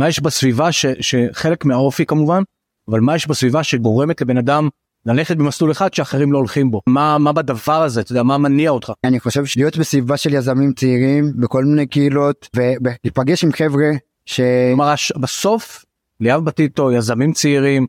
מה 0.01 0.09
יש 0.09 0.21
בסביבה 0.21 0.73
ש, 0.73 0.87
שחלק 1.01 1.65
מהאופי 1.65 2.07
כמובן 2.07 2.43
אבל 2.91 3.01
מה 3.01 3.17
יש 3.17 3.27
בסביבה 3.27 3.63
שגורמת 3.63 4.21
לבן 4.21 4.37
אדם 4.37 4.69
ללכת 5.07 5.37
במסלול 5.37 5.71
אחד 5.71 5.95
שאחרים 5.95 6.33
לא 6.33 6.39
הולכים 6.39 6.71
בו 6.71 6.81
מה 6.87 7.19
מה 7.19 7.33
בדבר 7.33 7.83
הזה 7.83 8.01
אתה 8.01 8.13
יודע 8.13 8.23
מה 8.23 8.39
מניע 8.39 8.71
אותך. 8.71 8.93
אני 9.05 9.21
חושב 9.21 9.45
שלהיות 9.45 9.77
בסביבה 9.77 10.17
של 10.17 10.35
יזמים 10.35 10.73
צעירים 10.73 11.33
בכל 11.37 11.65
מיני 11.65 11.87
קהילות 11.87 12.49
ולהיפגש 12.57 13.45
עם 13.45 13.53
חבר'ה 13.53 13.91
ש... 14.27 14.41
כלומר 14.71 14.95
בסוף 15.21 15.85
ליאב 16.21 16.45
בטיטו 16.45 16.93
יזמים 16.93 17.33
צעירים 17.33 17.87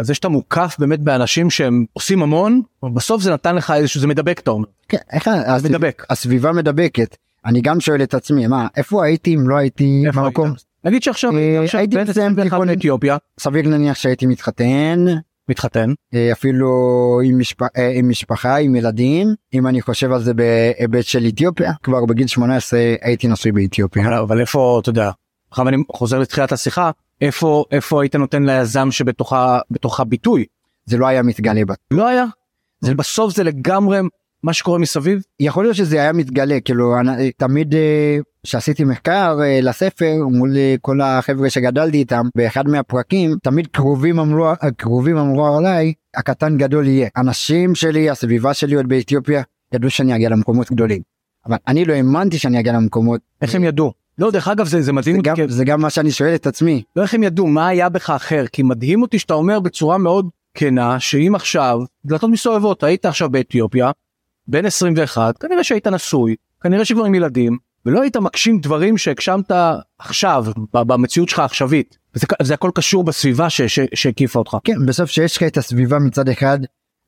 זה 0.00 0.14
שאתה 0.14 0.28
מוקף 0.28 0.76
באמת 0.78 1.00
באנשים 1.00 1.50
שהם 1.50 1.84
עושים 1.92 2.22
המון 2.22 2.62
בסוף 2.94 3.22
זה 3.22 3.32
נתן 3.32 3.54
לך 3.54 3.70
איזשהו 3.70 4.00
זה 4.00 4.06
מדבק 4.06 4.40
אתה 4.40 4.50
אומר. 4.50 4.66
כן, 4.88 4.98
איך 5.12 5.28
מדבק 5.64 6.06
הסביבה 6.10 6.52
מדבקת 6.52 7.16
אני 7.44 7.60
גם 7.60 7.80
שואל 7.80 8.02
את 8.02 8.14
עצמי 8.14 8.46
מה 8.46 8.66
איפה 8.76 9.04
הייתי 9.04 9.34
אם 9.34 9.48
לא 9.48 9.56
הייתי 9.56 10.04
במקום. 10.14 10.54
נגיד 10.84 11.02
שעכשיו 11.02 11.36
אה, 11.36 11.64
הייתי 11.72 11.96
מסיים 11.96 12.42
תיכון 12.42 12.70
אתיופיה 12.70 13.16
סביר 13.40 13.68
להניח 13.68 13.96
שהייתי 13.96 14.26
מתחתן. 14.26 15.04
מתחתן? 15.48 15.92
אה, 16.14 16.32
אפילו 16.32 16.70
עם, 17.24 17.38
משפ... 17.38 17.62
אה, 17.62 17.92
עם 17.94 18.08
משפחה 18.08 18.56
עם 18.56 18.74
ילדים. 18.74 19.34
אם 19.54 19.66
אני 19.66 19.82
חושב 19.82 20.12
על 20.12 20.22
זה 20.22 20.34
בהיבט 20.34 21.04
של 21.04 21.26
אתיופיה 21.28 21.72
כבר 21.82 22.04
בגיל 22.04 22.26
18 22.26 22.80
הייתי 23.02 23.28
נשוי 23.28 23.52
באתיופיה. 23.52 24.20
אבל 24.20 24.40
איפה 24.40 24.78
אתה 24.82 24.90
יודע 24.90 25.10
עכשיו 25.50 25.68
אני 25.68 25.76
חוזר 25.92 26.18
לתחילת 26.18 26.52
השיחה 26.52 26.90
איפה 27.20 27.64
איפה 27.70 28.02
היית 28.02 28.16
נותן 28.16 28.42
ליזם 28.42 28.90
שבתוכה 28.90 29.58
בתוך 29.70 30.00
הביטוי 30.00 30.44
זה 30.84 30.98
לא 30.98 31.06
היה 31.06 31.22
מתגלה 31.22 31.64
בה 31.64 31.74
לא 31.90 32.08
היה? 32.08 32.24
זה 32.80 32.94
בסוף 32.94 33.34
זה 33.34 33.44
לגמרי 33.44 33.98
מה 34.42 34.52
שקורה 34.52 34.78
מסביב? 34.78 35.22
יכול 35.40 35.64
להיות 35.64 35.76
שזה 35.76 36.00
היה 36.00 36.12
מתגלה 36.12 36.60
כאילו 36.60 37.00
אני, 37.00 37.32
תמיד 37.32 37.74
שעשיתי 38.46 38.84
מחקר 38.84 39.38
uh, 39.38 39.64
לספר 39.64 40.14
מול 40.30 40.52
uh, 40.52 40.78
כל 40.80 41.00
החבר'ה 41.00 41.50
שגדלתי 41.50 41.96
איתם 41.96 42.26
באחד 42.36 42.68
מהפרקים 42.68 43.36
תמיד 43.42 43.66
קרובים 43.66 44.18
אמרו 44.18 44.52
קרובים 44.76 45.16
אמרו 45.16 45.56
עליי 45.56 45.92
הקטן 46.16 46.58
גדול 46.58 46.86
יהיה. 46.86 47.08
אנשים 47.16 47.74
שלי 47.74 48.10
הסביבה 48.10 48.54
שלי 48.54 48.74
עוד 48.74 48.88
באתיופיה 48.88 49.42
ידעו 49.74 49.90
שאני 49.90 50.16
אגיע 50.16 50.28
למקומות 50.28 50.72
גדולים. 50.72 51.02
אבל 51.46 51.56
אני 51.68 51.84
לא 51.84 51.92
האמנתי 51.92 52.38
שאני 52.38 52.60
אגיע 52.60 52.72
למקומות. 52.72 53.20
איך 53.42 53.54
הם 53.54 53.64
ידעו? 53.64 53.92
לא 54.18 54.30
דרך 54.30 54.48
אגב 54.48 54.66
זה 54.66 54.82
זה 54.82 54.92
מדהים 54.92 55.16
זה, 55.16 55.22
גם, 55.22 55.36
כי... 55.36 55.48
זה 55.48 55.64
גם 55.64 55.80
מה 55.80 55.90
שאני 55.90 56.10
שואל 56.10 56.34
את 56.34 56.46
עצמי. 56.46 56.82
לא 56.96 57.02
איך 57.02 57.14
הם 57.14 57.22
ידעו? 57.22 57.46
מה 57.46 57.68
היה 57.68 57.88
בך 57.88 58.10
אחר? 58.10 58.44
כי 58.52 58.62
מדהים 58.62 59.02
אותי 59.02 59.18
שאתה 59.18 59.34
אומר 59.34 59.60
בצורה 59.60 59.98
מאוד 59.98 60.28
כנה 60.54 61.00
שאם 61.00 61.34
עכשיו 61.34 61.78
דלתות 62.04 62.30
מסתובבות 62.30 62.82
היית 62.82 63.06
עכשיו 63.06 63.30
באתיופיה 63.30 63.90
בן 64.50 64.66
21 64.66 65.38
כנראה 65.38 65.64
שהיית 65.64 65.86
נשוי 65.86 66.36
כנראה 66.62 66.84
שכבר 66.84 67.04
עם 67.04 67.14
ילדים 67.14 67.58
ולא 67.86 68.02
היית 68.02 68.16
מגשים 68.16 68.60
דברים 68.60 68.98
שהגשמת 68.98 69.50
עכשיו 69.98 70.44
במציאות 70.72 71.28
שלך 71.28 71.38
העכשווית 71.38 71.98
זה, 72.14 72.26
זה 72.42 72.54
הכל 72.54 72.70
קשור 72.74 73.04
בסביבה 73.04 73.46
שהקיפה 73.94 74.38
אותך. 74.38 74.56
כן 74.64 74.86
בסוף 74.86 75.10
שיש 75.10 75.36
לך 75.36 75.42
את 75.42 75.56
הסביבה 75.56 75.98
מצד 75.98 76.28
אחד 76.28 76.58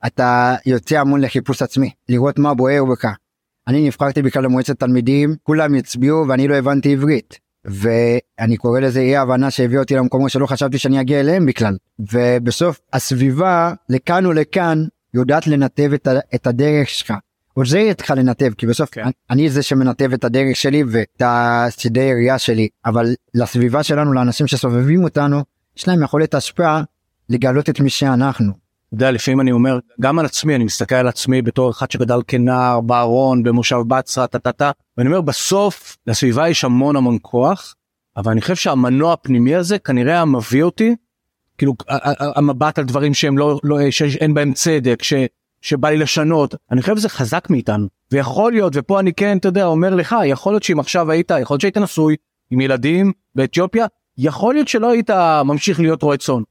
אתה 0.07 0.55
יוצא 0.65 0.99
המון 0.99 1.21
לחיפוש 1.21 1.61
עצמי 1.61 1.89
לראות 2.09 2.39
מה 2.39 2.53
בוער 2.53 2.85
בך. 2.91 3.05
אני 3.67 3.87
נבחרתי 3.87 4.21
בכלל 4.21 4.43
למועצת 4.43 4.79
תלמידים 4.79 5.35
כולם 5.43 5.73
הצביעו 5.73 6.27
ואני 6.27 6.47
לא 6.47 6.55
הבנתי 6.55 6.93
עברית 6.93 7.39
ואני 7.65 8.57
קורא 8.57 8.79
לזה 8.79 8.99
אי 8.99 9.17
הבנה 9.17 9.51
שהביא 9.51 9.79
אותי 9.79 9.95
למקומות 9.95 10.29
שלא 10.31 10.45
חשבתי 10.45 10.77
שאני 10.77 11.01
אגיע 11.01 11.19
אליהם 11.19 11.45
בכלל 11.45 11.77
ובסוף 11.99 12.79
הסביבה 12.93 13.73
לכאן 13.89 14.25
ולכאן 14.25 14.83
יודעת 15.13 15.47
לנתב 15.47 15.91
את 16.35 16.47
הדרך 16.47 16.89
שלך 16.89 17.13
עוזר 17.53 17.77
איתך 17.77 18.13
לנתב 18.17 18.51
כי 18.57 18.67
בסוף 18.67 18.89
כן. 18.89 19.03
אני, 19.29 19.49
זה 19.49 19.63
שמנתב 19.63 20.13
את 20.13 20.23
הדרך 20.23 20.55
שלי 20.55 20.83
ואת 20.91 21.21
הצידי 21.25 22.11
הראייה 22.11 22.39
שלי 22.39 22.67
אבל 22.85 23.15
לסביבה 23.33 23.83
שלנו 23.83 24.13
לאנשים 24.13 24.47
שסובבים 24.47 25.03
אותנו 25.03 25.43
יש 25.77 25.87
להם 25.87 26.03
יכולת 26.03 26.33
השפעה 26.33 26.83
לגלות 27.29 27.69
את 27.69 27.79
מי 27.79 27.89
שאנחנו. 27.89 28.51
אתה 28.87 28.95
יודע 28.95 29.11
לפעמים 29.11 29.41
אני 29.41 29.51
אומר 29.51 29.79
גם 30.01 30.19
על 30.19 30.25
עצמי 30.25 30.55
אני 30.55 30.63
מסתכל 30.63 30.95
על 30.95 31.07
עצמי 31.07 31.41
בתור 31.41 31.71
אחד 31.71 31.91
שגדל 31.91 32.19
כנער 32.27 32.81
בארון 32.81 33.43
במושב 33.43 33.77
בצרה 33.87 34.27
טה 34.27 34.39
טה 34.39 34.51
טה 34.51 34.71
ואני 34.97 35.09
אומר 35.09 35.21
בסוף 35.21 35.97
לסביבה 36.07 36.49
יש 36.49 36.63
המון 36.63 36.95
המון 36.95 37.17
כוח 37.21 37.75
אבל 38.17 38.31
אני 38.31 38.41
חושב 38.41 38.55
שהמנוע 38.55 39.13
הפנימי 39.13 39.55
הזה 39.55 39.79
כנראה 39.79 40.25
מביא 40.25 40.63
אותי 40.63 40.95
כאילו 41.57 41.73
המבט 42.19 42.79
על 42.79 42.85
דברים 42.85 43.13
שהם 43.13 43.37
לא 43.37 43.59
לא 43.63 43.77
שאין 43.91 44.33
בהם 44.33 44.53
צדק 44.53 45.03
ש, 45.03 45.13
שבא 45.63 45.89
לי 45.89 45.97
לשנות 45.97 46.55
אני 46.71 46.81
חושב 46.81 46.97
שזה 46.97 47.09
חזק 47.09 47.49
מאיתנו 47.49 47.87
ויכול 48.11 48.51
להיות 48.51 48.73
ופה 48.75 48.99
אני 48.99 49.13
כן 49.13 49.37
אתה 49.37 49.47
יודע 49.47 49.65
אומר 49.65 49.95
לך 49.95 50.15
יכול 50.25 50.53
להיות 50.53 50.63
שאם 50.63 50.79
עכשיו 50.79 51.11
היית 51.11 51.31
יכול 51.41 51.53
להיות 51.53 51.61
שהיית 51.61 51.77
נשוי 51.77 52.15
עם 52.51 52.61
ילדים 52.61 53.11
באתיופיה 53.35 53.85
יכול 54.17 54.53
להיות 54.53 54.67
שלא 54.67 54.91
היית 54.91 55.09
ממשיך 55.45 55.79
להיות 55.79 56.03
רועה 56.03 56.17
צאן. 56.17 56.41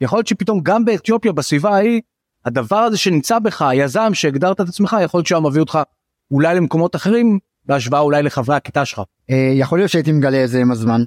יכול 0.00 0.16
להיות 0.16 0.26
שפתאום 0.26 0.60
גם 0.62 0.84
באתיופיה 0.84 1.32
בסביבה 1.32 1.70
ההיא 1.70 2.00
הדבר 2.44 2.76
הזה 2.76 2.96
שנמצא 2.96 3.38
בך 3.38 3.62
היזם 3.62 4.10
שהגדרת 4.14 4.60
את 4.60 4.68
עצמך 4.68 4.96
יכול 5.04 5.18
להיות 5.18 5.26
שהוא 5.26 5.40
מביא 5.42 5.60
אותך 5.60 5.78
אולי 6.30 6.54
למקומות 6.54 6.96
אחרים 6.96 7.38
בהשוואה 7.64 8.00
אולי 8.00 8.22
לחברי 8.22 8.56
הכיתה 8.56 8.84
שלך. 8.84 9.00
אה, 9.30 9.50
יכול 9.54 9.78
להיות 9.78 9.90
שהייתי 9.90 10.12
מגלה 10.12 10.44
את 10.44 10.48
זה 10.48 10.60
עם 10.60 10.70
הזמן. 10.70 11.02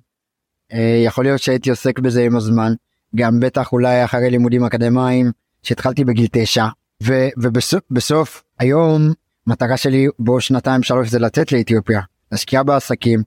אה, 0.73 1.01
יכול 1.05 1.23
להיות 1.23 1.41
שהייתי 1.41 1.69
עוסק 1.69 1.99
בזה 1.99 2.23
עם 2.23 2.35
הזמן 2.35 2.73
גם 3.15 3.39
בטח 3.39 3.73
אולי 3.73 4.03
אחרי 4.03 4.29
לימודים 4.29 4.63
אקדמיים 4.63 5.31
שהתחלתי 5.63 6.05
בגיל 6.05 6.27
תשע 6.31 6.65
ובסוף 7.37 8.43
היום 8.59 9.13
מטרה 9.47 9.77
שלי 9.77 10.07
בעוד 10.19 10.41
שנתיים 10.41 10.83
שלוש 10.83 11.09
זה 11.09 11.19
לצאת 11.19 11.51
לאתיופיה 11.51 12.01
להשקיע 12.31 12.63
בעסקים 12.63 13.23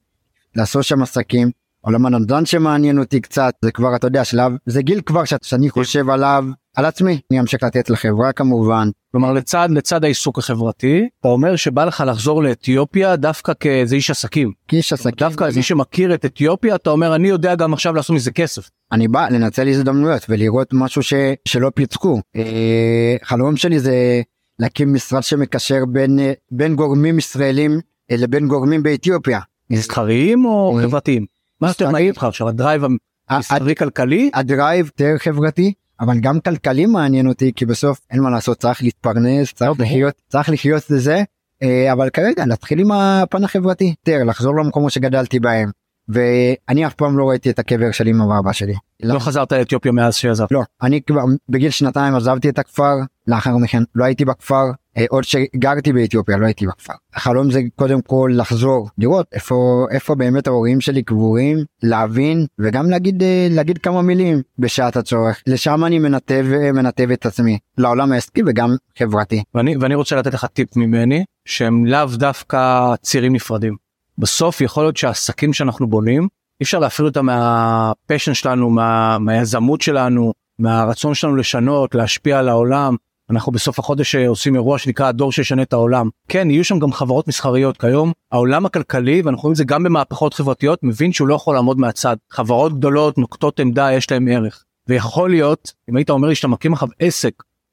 לעשות 0.57 0.85
שם 0.85 1.03
עסקים 1.03 1.51
עולם 1.81 2.07
הנדל"ן 2.07 2.47
שמעניין 2.47 2.99
אותי 2.99 3.21
קצת 3.21 3.55
זה 3.65 3.73
כבר 3.73 3.97
אתה 3.97 4.07
יודע 4.07 4.25
שלב 4.25 4.53
זה 4.67 4.83
גיל 4.83 5.01
כבר 5.07 5.23
שאני 5.43 5.71
חושב 5.71 6.11
עליו 6.11 6.45
על 6.77 6.85
עצמי 6.85 7.21
אני 7.31 7.41
אמשיך 7.41 7.63
לתת 7.63 7.91
לחברה 7.91 8.33
כמובן. 8.33 8.89
כלומר 9.13 9.33
לצד 9.33 9.69
לצד 9.71 10.05
העיסוק 10.05 10.39
החברתי 10.39 11.09
אתה 11.21 11.29
אומר 11.29 11.57
שבא 11.57 11.85
לך 11.85 12.05
לחזור 12.07 12.43
לאתיופיה 12.43 13.17
דווקא 13.17 13.53
כאיזה 13.61 13.97
איש 13.97 14.11
עסקים. 14.11 14.53
כאיש 14.69 14.93
עסקים. 14.93 15.11
דווקא 15.19 15.45
איזה 15.45 15.59
איש 15.59 15.69
שמכיר 15.69 16.15
את 16.15 16.25
אתיופיה 16.25 16.75
אתה 16.75 16.91
אומר 16.91 17.15
אני 17.15 17.29
יודע 17.29 17.55
גם 17.55 17.73
עכשיו 17.73 17.95
לעשות 17.95 18.17
מזה 18.17 18.31
כסף. 18.31 18.71
אני 18.93 19.09
בא 19.09 19.29
לנצל 19.29 19.69
הזדמנויות 19.69 20.27
ולראות 20.29 20.69
משהו 20.73 21.03
ש, 21.03 21.15
שלא 21.49 21.71
פיצקו. 21.75 22.21
אה, 22.37 23.17
חלום 23.23 23.57
שלי 23.57 23.81
זה 23.81 24.23
להקים 24.59 24.95
משרד 24.95 25.23
שמקשר 25.23 25.85
בין 25.89 26.19
בין 26.51 26.77
גורמים 26.77 27.19
ישראלים 27.19 27.81
לבין 28.11 28.49
גורמים 28.49 28.83
באתיופיה. 28.83 29.41
מסחריים 29.71 30.45
או 30.45 30.79
חברתיים? 30.83 31.40
מה 31.61 31.69
יותר 31.69 31.91
נעים 31.91 32.13
לך 32.17 32.25
עכשיו 32.25 32.49
ה 32.49 32.54
drive 32.54 32.83
המסחרי 33.29 33.75
כלכלי? 33.75 34.31
ה 34.35 34.43
drive 34.43 34.87
יותר 34.87 35.19
חברתי 35.19 35.73
אבל 36.01 36.21
גם 36.21 36.41
כלכלי 36.41 36.87
מעניין 36.87 37.29
אותי 37.29 37.53
כי 37.57 37.67
בסוף 37.67 38.01
אין 38.11 38.21
מה 38.21 38.31
לעשות 38.31 38.59
צריך 38.59 38.83
להתפרנס 38.83 39.53
צריך 39.53 39.81
לחיות 39.81 40.15
צריך 40.29 40.49
לחיות 40.49 40.91
לזה. 40.91 41.23
אה, 41.63 41.93
אבל 41.93 42.11
כרגע 42.11 42.47
להתחיל 42.47 42.81
עם 42.81 42.93
הפן 42.93 43.45
החברתי. 43.45 43.95
יותר 44.07 44.25
לחזור 44.25 44.57
למקומות 44.57 44.93
שגדלתי 44.93 45.41
בהם. 45.41 45.71
ואני 46.09 46.87
אף 46.87 46.95
פעם 46.95 47.19
לא 47.19 47.29
ראיתי 47.29 47.51
את 47.51 47.59
הקבר 47.59 47.91
של 47.91 48.09
אמא 48.09 48.25
ואבא 48.25 48.53
שלי. 48.53 48.75
לא. 49.03 49.19
חזרת 49.19 49.53
לאתיופיה 49.53 49.93
מאז 49.93 50.15
שעזבת. 50.15 50.53
לא 50.53 50.63
אני 50.83 51.03
כבר 51.03 51.21
בגיל 51.49 51.71
שנתיים 51.71 52.15
עזבתי 52.15 52.49
את 52.49 52.59
הכפר 52.59 52.95
לאחר 53.31 53.57
מכן 53.57 53.83
לא 53.95 54.05
הייתי 54.05 54.25
בכפר 54.25 54.65
אה, 54.97 55.05
עוד 55.09 55.25
שגרתי 55.25 55.93
באתיופיה 55.93 56.37
לא 56.37 56.47
הייתי 56.47 56.67
בכפר. 56.67 56.93
החלום 57.15 57.51
זה 57.51 57.61
קודם 57.77 58.03
כל 58.03 58.33
לחזור 58.35 58.89
לראות 58.99 59.27
איפה 59.33 59.87
איפה 59.91 60.15
באמת 60.15 60.47
ההורים 60.47 60.81
שלי 60.81 61.03
קבורים 61.03 61.59
להבין 61.83 62.47
וגם 62.59 62.91
להגיד 62.91 63.23
אה, 63.23 63.49
להגיד 63.51 63.79
כמה 63.79 64.03
מילים 64.03 64.43
בשעת 64.59 64.97
הצורך 64.97 65.43
לשם 65.47 65.85
אני 65.85 65.99
מנתב 65.99 66.47
מנתב 66.75 67.11
את 67.11 67.27
עצמי 67.27 67.59
לעולם 67.79 68.13
העסקי 68.13 68.43
וגם 68.47 68.71
חברתי. 68.99 69.43
ואני 69.55 69.77
ואני 69.77 69.95
רוצה 69.95 70.17
לתת 70.17 70.35
לך 70.35 70.45
טיפ 70.45 70.77
ממני 70.77 71.25
שהם 71.45 71.87
לאו 71.87 72.07
דווקא 72.07 72.95
צירים 73.03 73.33
נפרדים. 73.33 73.77
בסוף 74.19 74.61
יכול 74.61 74.85
להיות 74.85 74.97
שהעסקים 74.97 75.53
שאנחנו 75.53 75.87
בונים 75.87 76.29
אי 76.61 76.65
אפשר 76.65 76.79
להפריד 76.79 77.07
אותם 77.07 77.27
מהפשן 77.27 78.35
שלנו 78.35 78.71
מה, 78.71 79.19
מהיזמות 79.19 79.81
שלנו 79.81 80.33
מהרצון 80.59 81.15
שלנו 81.15 81.37
לשנות 81.37 81.95
להשפיע 81.95 82.39
על 82.39 82.49
העולם 82.49 82.97
אנחנו 83.31 83.53
בסוף 83.53 83.79
החודש 83.79 84.15
אה, 84.15 84.29
עושים 84.29 84.55
אירוע 84.55 84.79
שנקרא 84.79 85.07
הדור 85.07 85.33
שישנה 85.33 85.63
את 85.63 85.73
העולם. 85.73 86.09
כן 86.29 86.51
יהיו 86.51 86.65
שם 86.65 86.79
גם 86.79 86.93
חברות 86.93 87.29
מסחריות 87.29 87.77
כיום. 87.77 88.13
העולם 88.33 88.67
הכלכלי 88.67 89.23
ואנחנו 89.25 89.43
רואים 89.43 89.53
את 89.53 89.57
זה 89.57 89.65
גם 89.65 89.83
במהפכות 89.83 90.35
חברתיות 90.35 90.79
מבין 90.83 91.13
שהוא 91.13 91.29
לא 91.29 91.35
יכול 91.35 91.55
לעמוד 91.55 91.79
מהצד. 91.79 92.17
חברות 92.31 92.79
גדולות 92.79 93.19
נוקטות 93.19 93.61
עמדה 93.61 93.93
יש 93.93 94.11
להם 94.11 94.29
ערך. 94.29 94.65
ויכול 94.89 95.31
להיות 95.31 95.73
אם 95.91 95.97
היית 95.97 96.11
אומר 96.11 96.29
לי 96.29 96.35
שאתה 96.35 96.49
מקים 96.49 96.73
עכשיו 96.73 96.89
עסק 96.99 97.33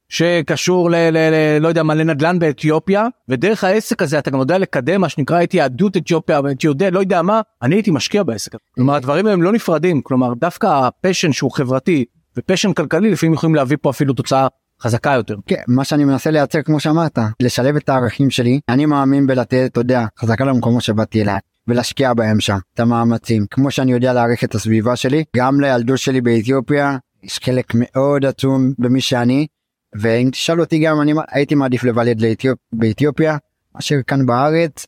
שקשור 0.09 0.89
ל, 0.89 0.95
ל, 0.95 1.17
ל, 1.17 1.61
לא 1.61 1.67
יודע 1.67 1.83
מה 1.83 1.95
לנדל"ן 1.95 2.39
באתיופיה 2.39 3.07
ודרך 3.29 3.63
העסק 3.63 4.01
הזה 4.01 4.19
אתה 4.19 4.31
גם 4.31 4.39
יודע 4.39 4.57
לקדם 4.57 5.01
מה 5.01 5.09
שנקרא 5.09 5.43
את 5.43 5.53
יהדות 5.53 5.97
אתיופיה 5.97 6.41
ואת 6.43 6.63
יהודי 6.63 6.91
לא 6.91 6.99
יודע 6.99 7.21
מה 7.21 7.41
אני 7.61 7.75
הייתי 7.75 7.91
משקיע 7.91 8.23
בעסק. 8.23 8.51
כלומר 8.75 8.95
הדברים 8.95 9.27
הם 9.27 9.43
לא 9.43 9.51
נפרדים. 9.51 10.01
כלומר 10.01 10.33
דווקא 10.33 10.67
הפשן 10.67 11.31
שהוא 11.31 11.51
חברתי 11.51 12.05
ופשן 12.37 12.73
כלכלי 12.73 13.11
לפעמים 13.11 13.33
יכולים 13.33 13.55
להביא 13.55 13.77
פה 13.81 13.89
אפילו 13.89 14.13
תוצאה 14.13 14.47
חזקה 14.81 15.11
יותר. 15.11 15.35
כן, 15.45 15.61
מה 15.67 15.83
שאני 15.83 16.05
מנסה 16.05 16.31
לייצר 16.31 16.61
כמו 16.61 16.79
שאמרת 16.79 17.19
לשלב 17.39 17.75
את 17.75 17.89
הערכים 17.89 18.29
שלי 18.29 18.59
אני 18.69 18.85
מאמין 18.85 19.27
בלתת 19.27 19.69
אתה 19.71 19.79
יודע 19.79 20.05
חזקה 20.19 20.45
למקומות 20.45 20.81
שבאתי 20.81 21.21
אליי. 21.21 21.39
ולהשקיע 21.67 22.13
בהם 22.13 22.39
שם 22.39 22.57
את 22.73 22.79
המאמצים 22.79 23.45
כמו 23.51 23.71
שאני 23.71 23.91
יודע 23.91 24.13
להעריך 24.13 24.43
את 24.43 24.55
הסביבה 24.55 24.95
שלי 24.95 25.23
גם 25.35 25.61
לילדות 25.61 25.97
שלי 25.97 26.21
באתיופיה 26.21 26.97
יש 27.23 27.39
חלק 27.43 27.71
מאוד 27.75 28.25
עצום 28.25 28.73
במי 28.79 29.01
שאני 29.01 29.47
ואם 29.95 30.29
תשאל 30.31 30.59
אותי 30.59 30.79
גם 30.79 31.01
אני 31.01 31.13
הייתי 31.31 31.55
מעדיף 31.55 31.83
לבלד 31.83 32.21
לאתיופ... 32.21 32.59
באתיופיה 32.73 33.37
מאשר 33.75 33.95
כאן 34.07 34.25
בארץ 34.25 34.85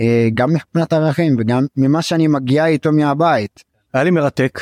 אה, 0.00 0.28
גם 0.34 0.54
מבחינת 0.54 0.92
ערכים 0.92 1.36
וגם 1.38 1.66
ממה 1.76 2.02
שאני 2.02 2.26
מגיע 2.28 2.66
איתו 2.66 2.92
מהבית. 2.92 3.64
היה 3.94 4.04
לי 4.04 4.10
מרתק 4.10 4.60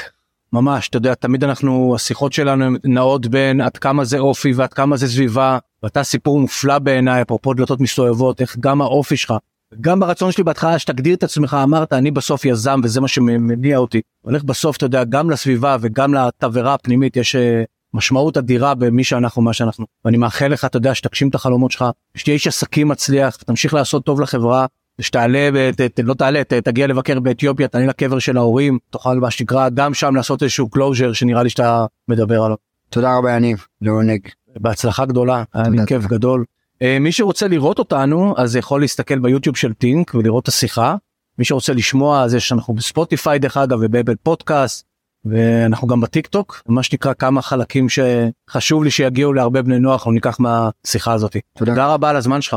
ממש 0.55 0.89
אתה 0.89 0.97
יודע 0.97 1.15
תמיד 1.15 1.45
אנחנו 1.45 1.95
השיחות 1.95 2.33
שלנו 2.33 2.77
נעות 2.85 3.27
בין 3.27 3.61
עד 3.61 3.77
כמה 3.77 4.05
זה 4.05 4.19
אופי 4.19 4.53
ועד 4.53 4.75
כמה 4.75 4.97
זה 4.97 5.09
סביבה 5.09 5.59
ואתה 5.83 6.03
סיפור 6.03 6.41
מופלא 6.41 6.79
בעיניי 6.79 7.23
אפרופו 7.23 7.55
דלתות 7.55 7.81
מסתובבות 7.81 8.41
איך 8.41 8.57
גם 8.61 8.83
האופי 8.83 9.17
שלך 9.17 9.35
גם 9.81 10.01
ברצון 10.01 10.33
שלי 10.33 10.45
בהתחלה 10.45 10.79
שתגדיר 10.79 11.15
את 11.15 11.23
עצמך 11.23 11.57
אמרת 11.63 11.93
אני 11.93 12.11
בסוף 12.11 12.45
יזם 12.45 12.81
וזה 12.85 13.01
מה 13.01 13.09
שמניע 13.09 13.79
אותי. 13.79 14.01
הולך 14.23 14.45
בסוף 14.45 14.77
אתה 14.77 14.87
יודע 14.87 15.05
גם 15.05 15.31
לסביבה 15.31 15.77
וגם 15.81 16.15
לתבערה 16.15 16.75
הפנימית 16.75 17.17
יש 17.17 17.37
אה, 17.37 17.63
משמעות 17.95 18.37
אדירה 18.37 18.75
במי 18.75 19.05
שאנחנו 19.05 19.43
מה 19.43 19.53
שאנחנו. 19.53 19.87
ואני 20.05 20.17
מאחל 20.17 20.49
לך 20.49 20.65
אתה 20.65 20.77
יודע 20.77 20.95
שתגשים 20.95 21.29
את 21.29 21.35
החלומות 21.35 21.71
שלך 21.71 21.85
שתהיה 22.15 22.35
איש 22.35 22.47
עסקים 22.47 22.89
מצליח 22.89 23.39
ותמשיך 23.43 23.75
לעשות 23.75 24.05
טוב 24.05 24.21
לחברה 24.21 24.67
שתעלה 25.01 25.49
ות, 25.55 25.81
לא 26.05 26.15
תעלה 26.15 26.45
ת, 26.45 26.53
תגיע 26.53 26.87
לבקר 26.87 27.21
באתיופיה 27.21 27.69
תעלה 27.69 27.87
לקבר 27.87 28.19
של 28.19 28.37
ההורים 28.37 28.79
תוכל 28.91 29.19
מה 29.19 29.31
שנקרא 29.31 29.69
גם 29.69 29.95
שם 29.95 30.17
לעשות 30.17 30.43
איזשהו 30.43 30.69
closure 30.69 31.13
שנראה 31.13 31.43
לי 31.43 31.51
שאתה 31.51 31.87
מדבר 32.09 32.43
עליו. 32.43 32.57
תודה 32.89 33.17
רבה 33.17 33.33
יניב 33.33 33.67
לעונג. 33.83 34.21
בהצלחה 34.57 35.05
גדולה 35.05 35.43
היה 35.55 35.69
לי 35.69 35.79
כיף 35.87 36.07
גדול. 36.07 36.45
אה, 36.83 36.99
מי 37.01 37.13
שרוצה 37.13 37.49
לראות 37.49 37.79
אותנו 37.79 38.35
אז 38.37 38.57
יכול 38.57 38.81
להסתכל 38.81 39.19
ביוטיוב 39.19 39.57
של 39.57 39.73
טינק 39.73 40.15
ולראות 40.15 40.43
את 40.43 40.49
השיחה. 40.49 40.97
מי 41.39 41.45
שרוצה 41.45 41.73
לשמוע 41.73 42.23
אז 42.23 42.35
יש 42.35 42.53
אנחנו 42.53 42.75
בספוטיפיי 42.75 43.39
דרך 43.39 43.57
אגב 43.57 43.79
וב 43.83 43.92
Apple 43.92 44.15
Podcast 44.23 44.87
ואנחנו 45.25 45.89
גם 45.89 46.01
בטיק 46.01 46.27
טוק 46.27 46.63
מה 46.69 46.83
שנקרא 46.83 47.13
כמה 47.15 47.43
חלקים 47.43 47.87
שחשוב 47.89 48.85
לי 48.85 48.91
שיגיעו 48.91 49.33
להרבה 49.33 49.63
בני 49.63 49.79
נוער 49.79 49.95
אנחנו 49.95 50.13
ניקח 50.13 50.41
מהשיחה 50.41 51.13
הזאתי. 51.13 51.41
תודה. 51.59 51.73
תודה 51.73 51.95
רבה 51.95 52.11
על 52.11 52.17
הזמן 52.17 52.41
שלך. 52.41 52.57